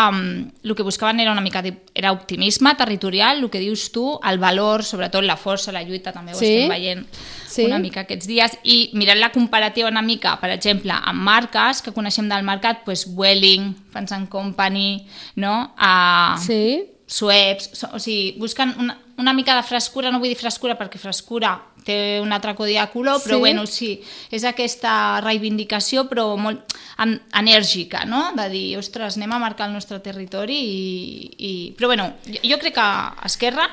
el 0.63 0.75
que 0.75 0.84
buscaven 0.84 1.22
era 1.22 1.32
una 1.32 1.41
mica 1.41 1.63
era 1.96 2.12
optimisme 2.12 2.75
territorial, 2.75 3.39
el 3.39 3.50
que 3.50 3.60
dius 3.63 3.91
tu, 3.93 4.20
el 4.22 4.38
valor, 4.38 4.84
sobretot 4.84 5.24
la 5.24 5.38
força, 5.39 5.72
la 5.72 5.82
lluita, 5.88 6.12
també 6.12 6.34
ho 6.34 6.38
Sí. 6.38 6.46
estem 6.51 6.70
veient 6.70 7.05
Sí. 7.48 7.65
una 7.65 7.79
mica 7.79 8.01
aquests 8.01 8.27
dies, 8.27 8.58
i 8.63 8.89
mirant 8.93 9.20
la 9.20 9.32
comparativa 9.32 9.88
una 9.89 10.01
mica, 10.01 10.36
per 10.41 10.50
exemple, 10.51 10.91
amb 10.91 11.22
marques 11.22 11.82
que 11.82 11.93
coneixem 11.93 12.27
del 12.29 12.43
mercat, 12.43 12.84
pues, 12.84 13.08
Welling, 13.08 13.74
Fans 13.91 14.13
Company, 14.30 15.08
no? 15.36 15.73
Uh, 15.80 16.38
Sí? 16.38 16.89
Sueps, 17.08 17.84
o 17.93 17.99
sigui, 17.99 18.36
busquen 18.39 18.73
una, 18.80 18.97
una 19.17 19.34
mica 19.34 19.56
de 19.56 19.62
frescura, 19.63 20.10
no 20.12 20.19
vull 20.19 20.30
dir 20.30 20.38
frescura 20.38 20.78
perquè 20.80 20.97
frescura 20.97 21.62
té 21.86 22.19
un 22.22 22.32
altre 22.32 22.56
codi 22.56 22.78
de 22.80 22.86
color, 22.93 23.22
però 23.24 23.36
Sí. 23.38 23.39
bueno, 23.39 23.65
sí, 23.67 24.02
és 24.32 24.43
aquesta 24.43 25.19
reivindicació 25.22 26.08
però 26.10 26.38
molt 26.38 26.76
en, 26.98 27.17
enèrgica, 27.34 28.06
no? 28.06 28.32
De 28.38 28.50
dir, 28.50 28.78
ostres, 28.78 29.17
anem 29.17 29.32
a 29.34 29.39
marcar 29.39 29.67
el 29.67 29.74
nostre 29.74 30.00
territori 30.00 30.58
i... 30.58 31.32
i... 31.38 31.54
Però 31.78 31.88
bueno, 31.91 32.13
jo, 32.26 32.39
jo 32.43 32.60
crec 32.60 32.76
que 32.76 32.88
Esquerra 33.26 33.67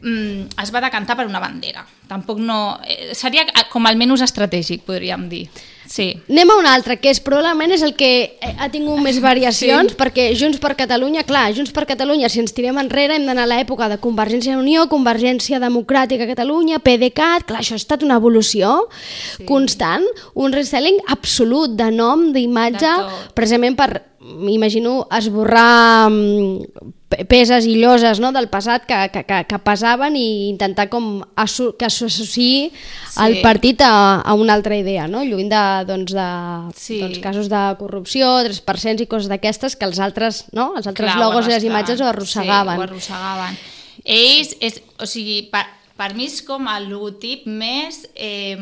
mm, 0.00 0.56
es 0.62 0.74
va 0.74 0.80
decantar 0.84 1.16
per 1.16 1.26
una 1.26 1.40
bandera. 1.40 1.86
Tampoc 2.08 2.38
no... 2.38 2.80
Eh, 2.86 3.14
seria 3.14 3.46
com 3.70 3.86
el 3.86 3.96
menys 3.96 4.24
estratègic, 4.26 4.84
podríem 4.84 5.28
dir. 5.28 5.46
Sí. 5.86 6.06
Anem 6.30 6.50
a 6.50 6.56
un 6.60 6.68
altre, 6.68 6.96
que 7.00 7.10
és 7.12 7.20
probablement 7.24 7.74
és 7.74 7.82
el 7.84 7.94
que 7.98 8.10
eh, 8.32 8.52
ha 8.58 8.70
tingut 8.72 9.02
més 9.04 9.20
variacions, 9.24 9.92
sí. 9.92 9.98
perquè 9.98 10.30
Junts 10.38 10.60
per 10.62 10.74
Catalunya, 10.78 11.24
clar, 11.28 11.46
Junts 11.56 11.74
per 11.74 11.86
Catalunya, 11.90 12.30
si 12.32 12.40
ens 12.42 12.56
tirem 12.56 12.78
enrere, 12.80 13.18
hem 13.18 13.28
d'anar 13.28 13.44
a 13.48 13.52
l'època 13.52 13.90
de 13.92 14.00
Convergència 14.02 14.54
i 14.54 14.60
Unió, 14.60 14.86
Convergència 14.92 15.60
Democràtica 15.62 16.28
Catalunya, 16.30 16.80
PDeCAT, 16.84 17.48
clar, 17.50 17.60
això 17.62 17.76
ha 17.76 17.82
estat 17.82 18.06
una 18.06 18.18
evolució 18.20 18.72
sí. 18.92 19.44
constant, 19.48 20.06
un 20.34 20.56
reselling 20.56 21.02
absolut 21.12 21.76
de 21.78 21.90
nom, 21.94 22.30
d'imatge, 22.34 22.96
precisament 23.36 23.78
per, 23.78 23.90
m'imagino, 24.24 25.06
esborrar 25.12 26.08
mm, 26.08 26.64
pe- 27.12 27.24
peses 27.28 27.66
i 27.68 27.74
lloses 27.76 28.18
no, 28.22 28.30
del 28.32 28.48
passat 28.48 28.86
que, 28.88 28.96
que, 29.12 29.22
que, 29.28 29.42
que 29.50 29.58
pesaven 29.60 30.16
i 30.16 30.48
intentar 30.48 30.86
com 30.88 31.20
asso 31.36 31.74
que 31.76 31.90
s'associï 31.92 32.70
Sí. 32.72 33.20
el 33.22 33.36
partit 33.44 33.82
a, 33.84 34.22
a 34.24 34.32
una 34.34 34.54
altra 34.56 34.76
idea, 34.80 35.04
no? 35.06 35.20
lluny 35.22 35.48
de, 35.52 35.62
doncs, 35.86 36.14
de 36.16 36.28
Sí. 36.74 36.98
doncs, 37.02 37.20
casos 37.22 37.48
de 37.52 37.62
corrupció, 37.78 38.32
3% 38.42 39.04
i 39.04 39.06
coses 39.06 39.28
d'aquestes 39.28 39.76
que 39.76 39.84
els 39.84 40.00
altres, 40.00 40.46
no? 40.56 40.72
els 40.76 40.86
altres 40.88 41.12
Clar, 41.12 41.20
logos 41.20 41.46
i 41.46 41.52
les 41.52 41.64
imatges 41.68 42.00
ho 42.00 42.08
arrossegaven. 42.08 42.74
Sí, 42.74 42.80
ho 42.80 42.88
arrossegaven. 42.88 43.58
Ells, 44.04 44.56
és, 44.60 44.80
o 45.00 45.06
sigui, 45.06 45.42
per, 45.52 45.66
per 45.96 46.14
mi 46.16 46.26
és 46.32 46.40
com 46.42 46.66
el 46.72 46.88
logotip 46.90 47.44
més... 47.46 48.06
Eh, 48.16 48.56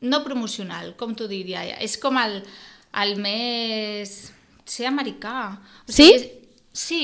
no 0.00 0.22
promocional, 0.24 0.94
com 0.96 1.10
t'ho 1.12 1.26
diria. 1.28 1.60
És 1.76 1.98
com 2.00 2.16
el, 2.16 2.38
el 3.02 3.16
més... 3.20 4.30
ser 4.70 4.86
americà. 4.90 5.36
O 5.88 5.92
Sí? 5.92 6.06
sigui, 6.06 6.14
és, 6.14 6.30
sí. 6.72 7.02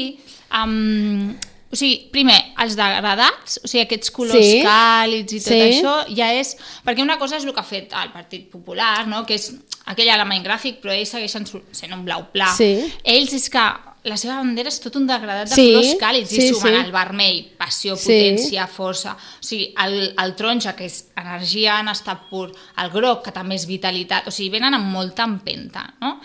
Um, 0.55 1.35
o 1.73 1.77
sigui, 1.77 2.09
primer, 2.15 2.37
els 2.63 2.77
degradats, 2.79 3.59
o 3.65 3.69
sigui, 3.69 3.83
aquests 3.85 4.13
colors 4.15 4.39
Sí. 4.39 4.61
càlids 4.65 5.33
i 5.35 5.41
tot 5.43 5.53
Sí. 5.53 5.61
això, 5.73 5.97
ja 6.17 6.33
és... 6.33 6.57
Perquè 6.87 7.03
una 7.03 7.19
cosa 7.19 7.37
és 7.37 7.45
el 7.45 7.53
que 7.53 7.61
ha 7.61 7.67
fet 7.67 7.93
el 7.93 8.13
Partit 8.13 8.49
Popular, 8.51 9.07
no? 9.09 9.25
que 9.27 9.35
és 9.35 9.53
aquell 9.87 10.09
element 10.09 10.45
gràfic, 10.47 10.81
però 10.81 10.95
ells 10.95 11.11
segueixen 11.11 11.45
sent 11.73 11.93
un 11.93 12.05
blau 12.05 12.31
pla. 12.33 12.53
Sí. 12.57 12.93
Ells 13.05 13.33
és 13.33 13.51
que 13.51 13.67
la 14.07 14.17
seva 14.17 14.37
bandera 14.39 14.69
és 14.71 14.79
tot 14.79 14.95
un 14.95 15.05
degradat 15.09 15.49
de 15.51 15.55
Sí, 15.57 15.73
colors 15.73 15.97
càlids 15.99 16.29
sí, 16.31 16.37
i 16.39 16.55
sumen 16.55 16.75
sí. 16.77 16.85
el 16.87 16.93
vermell, 16.93 17.41
passió, 17.59 17.97
Sí. 17.97 18.07
potència, 18.07 18.69
força. 18.71 19.17
O 19.17 19.43
sigui, 19.43 19.73
el, 19.85 20.15
el 20.17 20.37
taronja, 20.37 20.77
que 20.77 20.85
és 20.87 21.09
energia 21.17 21.81
en 21.81 21.89
estat 21.89 22.29
pur, 22.31 22.53
el 22.79 22.91
groc, 22.91 23.25
que 23.25 23.33
també 23.33 23.57
és 23.57 23.67
vitalitat, 23.67 24.29
o 24.29 24.31
sigui, 24.31 24.51
venen 24.51 24.75
amb 24.75 24.93
molta 24.95 25.25
empenta, 25.25 25.93
no? 26.01 26.21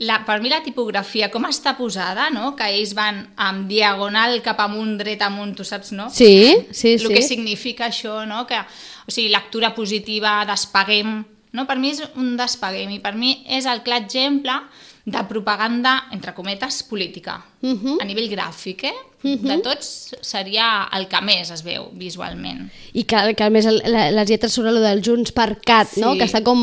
La, 0.00 0.22
per 0.24 0.38
mi 0.40 0.48
la 0.48 0.62
tipografia, 0.64 1.28
com 1.28 1.44
està 1.44 1.74
posada, 1.76 2.30
no? 2.32 2.54
que 2.56 2.64
ells 2.72 2.94
van 2.96 3.18
amb 3.36 3.66
diagonal 3.68 4.38
cap 4.40 4.62
amunt, 4.64 4.94
dret 4.96 5.20
amunt, 5.26 5.52
tu 5.58 5.64
saps, 5.68 5.92
no? 5.92 6.06
Sí, 6.08 6.56
sí, 6.72 6.94
el 6.94 7.04
sí. 7.04 7.12
que 7.12 7.20
significa 7.22 7.90
això, 7.90 8.22
no? 8.26 8.46
que, 8.48 8.56
o 9.04 9.12
sigui, 9.12 9.28
lectura 9.28 9.74
positiva, 9.76 10.38
despaguem, 10.48 11.18
no? 11.52 11.66
per 11.68 11.76
mi 11.76 11.92
és 11.92 12.00
un 12.16 12.32
despaguem 12.40 12.94
i 12.96 12.98
per 13.04 13.12
mi 13.18 13.34
és 13.52 13.68
el 13.68 13.82
clar 13.84 14.00
exemple 14.06 14.56
de 15.04 15.20
propaganda, 15.28 16.06
entre 16.12 16.32
cometes, 16.36 16.82
política, 16.88 17.38
Mhm. 17.60 17.98
a 18.00 18.04
nivell 18.08 18.30
gràfic, 18.32 18.84
eh? 18.88 18.96
De 19.22 19.58
tots 19.60 20.14
seria 20.24 20.88
el 20.96 21.08
que 21.08 21.20
més 21.20 21.50
es 21.52 21.60
veu 21.64 21.90
visualment. 21.92 22.70
I 22.96 23.02
que, 23.04 23.34
que 23.36 23.44
a 23.44 23.50
més 23.52 23.66
el, 23.68 23.82
la, 23.84 24.06
les 24.10 24.30
lletres 24.30 24.52
sobre 24.56 24.72
lo 24.72 24.80
del 24.80 25.02
Junts 25.04 25.32
per 25.36 25.58
Cat, 25.60 25.98
no? 26.00 26.14
Sí. 26.14 26.18
que 26.18 26.24
està 26.24 26.40
com... 26.44 26.56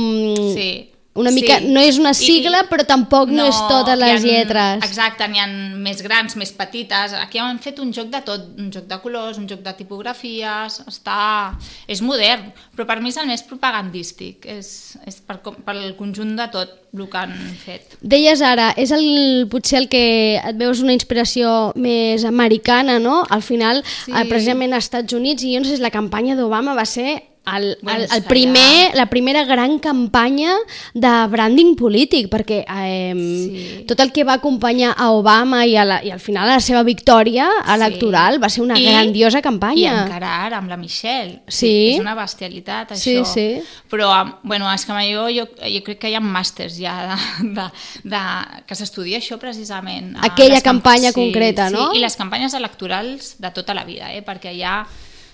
Sí. 0.55 0.89
Una 1.17 1.31
mica, 1.33 1.57
Sí. 1.59 1.67
no 1.73 1.81
és 1.81 1.97
una 1.97 2.11
I- 2.11 2.13
sigla, 2.13 2.63
però 2.69 2.85
tampoc 2.85 3.29
no, 3.33 3.47
és 3.49 3.57
totes 3.67 3.97
les 3.97 4.21
ha- 4.21 4.25
lletres. 4.25 4.83
Exacte, 4.85 5.27
n'hi 5.27 5.39
ha 5.41 5.47
més 5.47 6.01
grans, 6.05 6.35
més 6.37 6.51
petites. 6.53 7.13
Aquí 7.17 7.39
han 7.41 7.57
fet 7.59 7.79
un 7.79 7.91
joc 7.91 8.11
de 8.13 8.21
tot, 8.21 8.45
un 8.57 8.71
joc 8.71 8.85
de 8.87 8.99
colors, 9.01 9.37
un 9.41 9.47
joc 9.49 9.61
de 9.65 9.73
tipografies, 9.73 10.81
està... 10.87 11.57
és 11.87 12.01
modern, 12.01 12.51
però 12.75 12.85
per 12.85 12.99
mi 13.01 13.09
és 13.09 13.17
el 13.17 13.27
més 13.27 13.41
propagandístic, 13.43 14.45
és, 14.45 14.97
és 15.07 15.19
per, 15.25 15.39
per 15.41 15.75
el 15.75 15.95
conjunt 15.97 16.35
de 16.37 16.47
tot 16.53 16.69
el 16.97 17.07
que 17.09 17.17
han 17.19 17.33
fet. 17.63 17.97
Deies 18.01 18.41
ara, 18.41 18.71
és 18.77 18.91
el, 18.95 19.47
potser 19.51 19.79
el 19.83 19.87
que 19.91 20.37
et 20.37 20.57
veus 20.57 20.81
una 20.81 20.93
inspiració 20.95 21.71
més 21.75 22.23
americana, 22.25 22.99
no? 22.99 23.23
Al 23.29 23.41
final, 23.41 23.83
Sí. 23.85 24.11
sí. 24.11 24.27
precisament 24.29 24.73
als 24.73 24.85
Estats 24.85 25.13
Units, 25.13 25.43
i 25.43 25.53
jo 25.55 25.59
no 25.61 25.65
sé 25.69 25.77
si 25.77 25.81
la 25.81 25.91
campanya 25.91 26.35
d'Obama 26.35 26.73
va 26.75 26.85
ser 26.85 27.23
el, 27.55 27.77
el, 27.87 28.07
el 28.11 28.23
primer, 28.23 28.93
la 28.95 29.05
primera 29.07 29.43
gran 29.45 29.79
campanya 29.79 30.51
de 30.93 31.11
branding 31.31 31.75
polític, 31.79 32.27
perquè 32.29 32.65
eh, 32.67 33.13
Sí. 33.17 33.85
tot 33.87 33.99
el 34.03 34.11
que 34.11 34.23
va 34.27 34.33
acompanyar 34.33 34.93
a 34.97 35.11
Obama 35.11 35.65
i, 35.65 35.75
a 35.77 35.85
la, 35.85 36.01
i 36.03 36.11
al 36.11 36.19
final 36.19 36.49
a 36.49 36.57
la 36.57 36.59
seva 36.63 36.83
victòria 36.83 37.47
electoral 37.73 38.41
va 38.43 38.49
ser 38.49 38.63
una 38.63 38.77
I- 38.79 38.85
grandiosa 38.89 39.39
I 39.39 39.41
campanya. 39.41 40.03
encara 40.03 40.33
ara 40.45 40.57
amb 40.57 40.69
la 40.69 40.77
Michelle. 40.77 41.41
Sí. 41.47 41.93
És 41.95 41.99
una 41.99 42.15
bestialitat, 42.15 42.95
Sí, 42.95 43.15
això. 43.17 43.25
sí. 43.33 43.47
Però, 43.89 44.09
um, 44.23 44.33
bueno, 44.43 44.71
és 44.73 44.85
que 44.85 44.93
jo, 45.13 45.27
jo, 45.29 45.47
jo 45.47 45.83
crec 45.83 45.99
que 45.99 46.09
hi 46.11 46.15
ha 46.15 46.21
màsters 46.21 46.77
ja 46.79 47.15
de, 47.39 47.47
de, 47.55 47.67
de, 48.03 48.21
que 48.67 48.75
s'estudia 48.75 49.17
això 49.19 49.37
precisament. 49.39 50.15
a 50.17 50.25
Aquella 50.33 50.55
les 50.55 50.63
camp- 50.63 50.77
campanya 50.83 51.13
concreta, 51.13 51.69
no? 51.69 51.91
Sí, 51.91 51.97
i 51.97 52.01
les 52.01 52.15
campanyes 52.15 52.53
electorals 52.53 53.35
de 53.39 53.51
tota 53.51 53.73
la 53.73 53.83
vida, 53.85 54.11
eh? 54.13 54.21
perquè 54.25 54.51
ja 54.59 54.85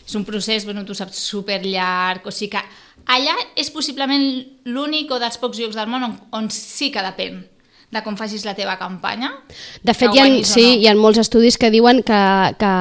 és 0.05 0.15
un 0.19 0.25
procés, 0.27 0.65
bueno, 0.67 0.83
tu 0.85 0.95
saps, 0.97 1.19
superllarg, 1.31 2.27
o 2.27 2.31
sigui 2.31 2.51
que 2.57 2.63
allà 3.13 3.35
és 3.59 3.71
possiblement 3.73 4.27
l'únic 4.69 5.11
o 5.11 5.19
dels 5.19 5.39
pocs 5.39 5.59
llocs 5.59 5.79
del 5.79 5.89
món 5.91 6.07
on, 6.09 6.15
on 6.35 6.51
sí 6.53 6.91
que 6.91 7.03
depèn 7.03 7.41
de 7.93 8.01
com 8.01 8.15
facis 8.17 8.43
la 8.45 8.55
teva 8.57 8.75
campanya. 8.79 9.29
De 9.85 9.93
fet, 9.93 10.11
hi 10.15 10.21
ha, 10.21 10.25
sí, 10.47 10.63
no. 10.65 10.77
hi 10.81 10.87
ha 10.89 10.95
molts 10.97 11.21
estudis 11.21 11.59
que 11.61 11.69
diuen 11.73 12.01
que, 12.05 12.21
que 12.59 12.71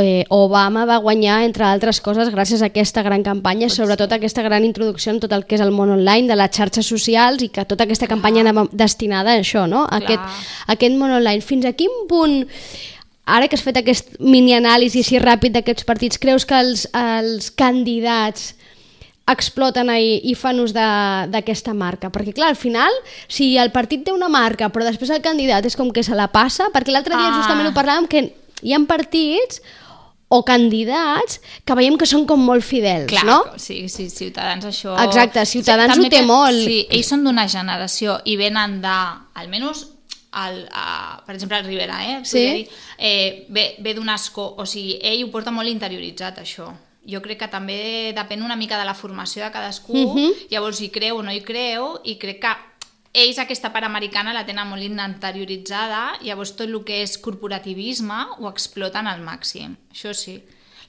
eh, 0.00 0.24
Obama 0.34 0.84
va 0.88 0.98
guanyar, 1.04 1.42
entre 1.46 1.68
altres 1.68 2.02
coses, 2.04 2.32
gràcies 2.34 2.62
a 2.62 2.72
aquesta 2.72 3.04
gran 3.06 3.22
campanya, 3.22 3.70
sobretot 3.72 4.12
aquesta 4.18 4.42
gran 4.42 4.66
introducció 4.66 5.14
en 5.14 5.22
tot 5.22 5.32
el 5.36 5.46
que 5.46 5.56
és 5.58 5.64
el 5.64 5.72
món 5.74 5.94
online, 5.94 6.26
de 6.28 6.38
les 6.38 6.52
xarxes 6.58 6.90
socials 6.90 7.46
i 7.46 7.52
que 7.54 7.64
tota 7.68 7.86
aquesta 7.86 8.10
campanya 8.10 8.42
anava 8.42 8.66
destinada 8.72 9.36
a 9.36 9.44
això, 9.44 9.68
no? 9.70 9.86
A 9.86 10.02
Clar. 10.02 10.02
aquest, 10.02 10.48
a 10.66 10.76
aquest 10.76 10.98
món 10.98 11.14
online. 11.14 11.46
Fins 11.46 11.68
a 11.68 11.76
quin 11.78 12.02
punt 12.10 12.42
ara 13.26 13.46
que 13.48 13.54
has 13.56 13.62
fet 13.62 13.76
aquest 13.78 14.16
mini-anàlisi 14.20 15.02
així 15.04 15.18
ràpid 15.22 15.52
d'aquests 15.54 15.84
partits, 15.86 16.18
creus 16.18 16.44
que 16.44 16.58
els, 16.58 16.86
els 16.92 17.50
candidats 17.54 18.54
exploten 19.30 19.88
i, 19.94 20.16
i 20.30 20.34
fan 20.34 20.58
ús 20.60 20.72
d'aquesta 20.74 21.72
marca? 21.78 22.10
Perquè 22.10 22.34
clar, 22.34 22.48
al 22.52 22.58
final, 22.58 22.90
si 23.30 23.52
el 23.56 23.70
partit 23.72 24.02
té 24.04 24.12
una 24.12 24.28
marca 24.28 24.68
però 24.74 24.84
després 24.88 25.12
el 25.14 25.22
candidat 25.22 25.64
és 25.68 25.76
com 25.78 25.92
que 25.94 26.02
se 26.02 26.16
la 26.18 26.26
passa, 26.34 26.66
perquè 26.74 26.90
l'altre 26.94 27.14
dia 27.16 27.30
Ah. 27.30 27.38
justament 27.38 27.70
ho 27.70 27.76
parlàvem 27.76 28.08
que 28.10 28.24
hi 28.62 28.74
ha 28.74 28.80
partits 28.86 29.62
o 30.32 30.42
candidats 30.48 31.40
que 31.64 31.74
veiem 31.76 31.98
que 32.00 32.06
són 32.08 32.24
com 32.26 32.40
molt 32.40 32.64
fidels, 32.64 33.10
Clar, 33.12 33.24
no? 33.28 33.38
sí, 33.60 33.86
sí, 33.92 34.08
Ciutadans 34.10 34.64
això... 34.64 34.94
Exacte, 35.04 35.44
Ciutadans 35.46 35.92
També 35.92 36.08
ho 36.08 36.10
té 36.10 36.20
pe- 36.22 36.26
molt. 36.26 36.56
Sí, 36.64 36.86
ells 36.90 37.06
són 37.12 37.22
d'una 37.26 37.46
generació 37.46 38.18
i 38.24 38.36
venen 38.40 38.80
de, 38.80 38.94
almenys, 39.36 39.86
el, 40.34 40.68
a, 40.72 41.22
per 41.26 41.34
exemple, 41.34 41.58
el 41.58 41.66
Rivera, 41.66 41.98
eh? 42.06 42.20
Sí. 42.24 42.38
Dir, 42.38 42.68
eh, 42.98 43.46
ve, 43.48 43.76
ve 43.78 43.94
d'un 43.94 44.08
asco, 44.08 44.54
o 44.56 44.66
sigui, 44.66 44.98
ell 45.02 45.24
ho 45.24 45.30
porta 45.30 45.50
molt 45.52 45.68
interioritzat, 45.68 46.38
això. 46.38 46.70
Jo 47.04 47.20
crec 47.20 47.40
que 47.40 47.48
també 47.50 48.12
depèn 48.14 48.42
una 48.44 48.56
mica 48.56 48.78
de 48.78 48.84
la 48.86 48.94
formació 48.94 49.42
de 49.44 49.50
cadascú, 49.50 49.96
Mhm. 50.14 50.48
llavors 50.50 50.80
hi 50.80 50.90
creu 50.90 51.18
o 51.18 51.22
no 51.22 51.32
hi 51.32 51.40
creu, 51.42 52.00
i 52.04 52.16
crec 52.16 52.40
que 52.40 52.56
ells 53.14 53.38
aquesta 53.38 53.72
part 53.72 53.84
americana 53.84 54.32
la 54.32 54.46
tenen 54.46 54.68
molt 54.68 54.82
interioritzada, 54.82 56.18
llavors 56.22 56.54
tot 56.56 56.68
el 56.68 56.84
que 56.84 57.02
és 57.02 57.18
corporativisme 57.18 58.26
ho 58.38 58.48
exploten 58.48 59.06
al 59.06 59.20
màxim, 59.20 59.76
això 59.92 60.14
sí. 60.14 60.42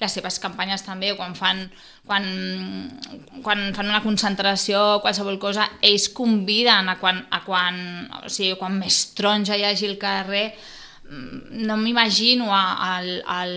Les 0.04 0.12
seves 0.12 0.40
campanyes 0.44 0.84
també, 0.84 1.14
quan 1.16 1.36
fan, 1.38 1.64
quan, 2.08 2.28
quan 3.46 3.70
fan 3.76 3.90
una 3.90 4.04
concentració, 4.04 5.00
qualsevol 5.04 5.40
cosa, 5.40 5.70
ells 5.82 6.10
conviden 6.16 6.92
a 6.92 6.98
quan, 7.00 7.24
a 7.32 7.44
quan, 7.46 7.80
o 8.24 8.32
sigui, 8.32 8.58
quan 8.60 8.76
més 8.82 9.00
taronja 9.16 9.58
hi 9.58 9.64
hagi 9.70 9.88
al 9.90 10.00
carrer, 10.02 10.50
mm, 11.08 11.64
no 11.64 11.80
m'imagino 11.80 12.52
al, 12.54 13.14
al, 13.24 13.56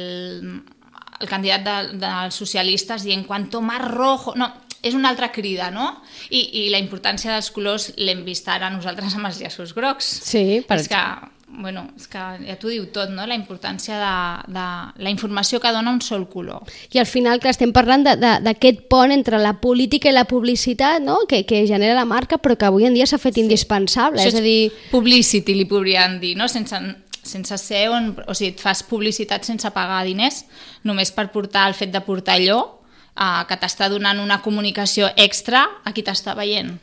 el 1.21 1.29
candidat 1.31 1.67
de, 1.67 1.77
dels 2.07 2.39
socialistes 2.39 3.07
dient 3.09 3.27
quanto 3.27 3.61
más 3.61 3.83
rojo... 3.91 4.37
No, 4.39 4.53
és 4.87 4.95
una 4.95 5.09
altra 5.11 5.33
crida, 5.33 5.71
no? 5.75 5.89
I, 6.31 6.45
i 6.61 6.67
la 6.71 6.79
importància 6.79 7.33
dels 7.33 7.49
colors 7.51 7.89
l'hem 7.99 8.23
vist 8.27 8.47
ara 8.53 8.71
nosaltres 8.71 9.17
amb 9.19 9.27
els 9.27 9.41
llaços 9.43 9.73
grocs. 9.75 10.07
Sí, 10.29 10.61
per 10.69 10.79
És 10.79 10.91
que, 10.93 11.01
bueno, 11.49 11.87
és 11.97 12.09
que 12.11 12.19
ja 12.19 12.57
t'ho 12.59 12.71
diu 12.73 12.89
tot, 12.93 13.11
no? 13.15 13.25
La 13.27 13.37
importància 13.39 13.97
de, 14.01 14.53
de 14.53 14.67
la 15.05 15.13
informació 15.13 15.61
que 15.63 15.71
dona 15.73 15.93
un 15.95 16.01
sol 16.03 16.27
color. 16.29 16.67
I 16.93 16.99
al 16.99 17.07
final, 17.07 17.41
que 17.41 17.51
estem 17.53 17.73
parlant 17.77 18.03
d'aquest 18.05 18.83
pont 18.91 19.15
entre 19.15 19.39
la 19.39 19.55
política 19.63 20.11
i 20.11 20.15
la 20.15 20.27
publicitat, 20.27 21.03
no? 21.05 21.21
que, 21.31 21.45
que 21.47 21.63
genera 21.69 21.95
la 21.95 22.05
marca, 22.05 22.41
però 22.43 22.59
que 22.59 22.67
avui 22.67 22.89
en 22.89 22.97
dia 22.99 23.07
s'ha 23.07 23.21
fet 23.23 23.39
sí. 23.39 23.45
indispensable. 23.47 24.21
Això 24.21 24.35
És 24.35 24.41
a 24.41 24.45
dir, 24.45 24.73
Publicity, 24.91 25.55
li 25.55 25.69
podrien 25.71 26.19
dir, 26.23 26.35
no? 26.39 26.51
Sense, 26.51 26.81
sense 27.23 27.61
ser 27.63 27.87
on... 27.95 28.13
O 28.27 28.35
sigui, 28.35 28.55
et 28.57 28.63
fas 28.63 28.83
publicitat 28.87 29.47
sense 29.47 29.71
pagar 29.75 30.03
diners, 30.09 30.45
només 30.85 31.15
per 31.15 31.29
portar 31.35 31.69
el 31.71 31.79
fet 31.79 31.95
de 31.95 32.03
portar 32.03 32.41
allò, 32.41 32.59
eh, 33.15 33.47
que 33.47 33.61
t'està 33.63 33.89
donant 33.93 34.19
una 34.23 34.43
comunicació 34.43 35.13
extra 35.15 35.63
a 35.85 35.95
qui 35.95 36.03
t'està 36.03 36.35
veient. 36.39 36.75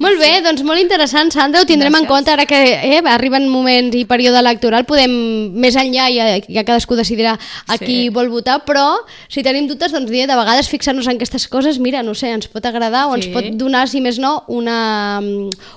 Molt 0.00 0.18
bé, 0.20 0.40
doncs 0.44 0.62
molt 0.62 0.80
interessant, 0.80 1.30
Sandra, 1.32 1.62
ho 1.62 1.66
tindrem 1.66 1.94
en 1.94 2.04
Gràcies. 2.04 2.08
compte 2.08 2.30
ara 2.30 2.46
que 2.46 2.58
eh, 2.96 3.00
arriben 3.06 3.48
moments 3.48 3.96
i 3.96 4.04
període 4.04 4.38
electoral, 4.38 4.84
podem 4.84 5.10
més 5.54 5.74
enllà 5.76 6.08
i 6.10 6.16
ja, 6.16 6.26
ja 6.48 6.64
cadascú 6.64 6.94
decidirà 6.94 7.38
a 7.66 7.76
Sí. 7.78 7.84
qui 7.84 8.08
vol 8.08 8.28
votar, 8.28 8.64
però 8.64 8.98
si 9.28 9.42
tenim 9.42 9.66
dubtes, 9.66 9.92
doncs 9.92 10.10
de 10.10 10.26
vegades 10.26 10.68
fixar-nos 10.68 11.06
en 11.06 11.16
aquestes 11.16 11.48
coses, 11.48 11.78
mira, 11.78 12.02
no 12.02 12.14
sé, 12.14 12.30
ens 12.30 12.48
pot 12.48 12.64
agradar 12.64 13.06
o 13.08 13.14
ens 13.16 13.26
Sí. 13.26 13.32
pot 13.32 13.44
donar, 13.58 13.88
si 13.88 14.00
més 14.00 14.18
no, 14.18 14.44
una, 14.48 15.20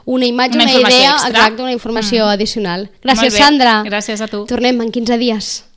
una 0.06 0.26
imatge, 0.26 0.56
Una 0.56 0.66
una, 0.66 0.72
idea, 0.90 1.12
extra. 1.12 1.30
exacte, 1.30 1.62
una 1.62 1.72
informació 1.72 2.28
addicional. 2.28 2.90
Gràcies. 3.04 3.32
Sandra. 3.38 3.84
Gràcies 3.84 4.22
a 4.22 4.28
tu. 4.28 4.46
Tornem 4.46 4.80
en 4.82 4.92
15 4.92 5.18
dies. 5.18 5.64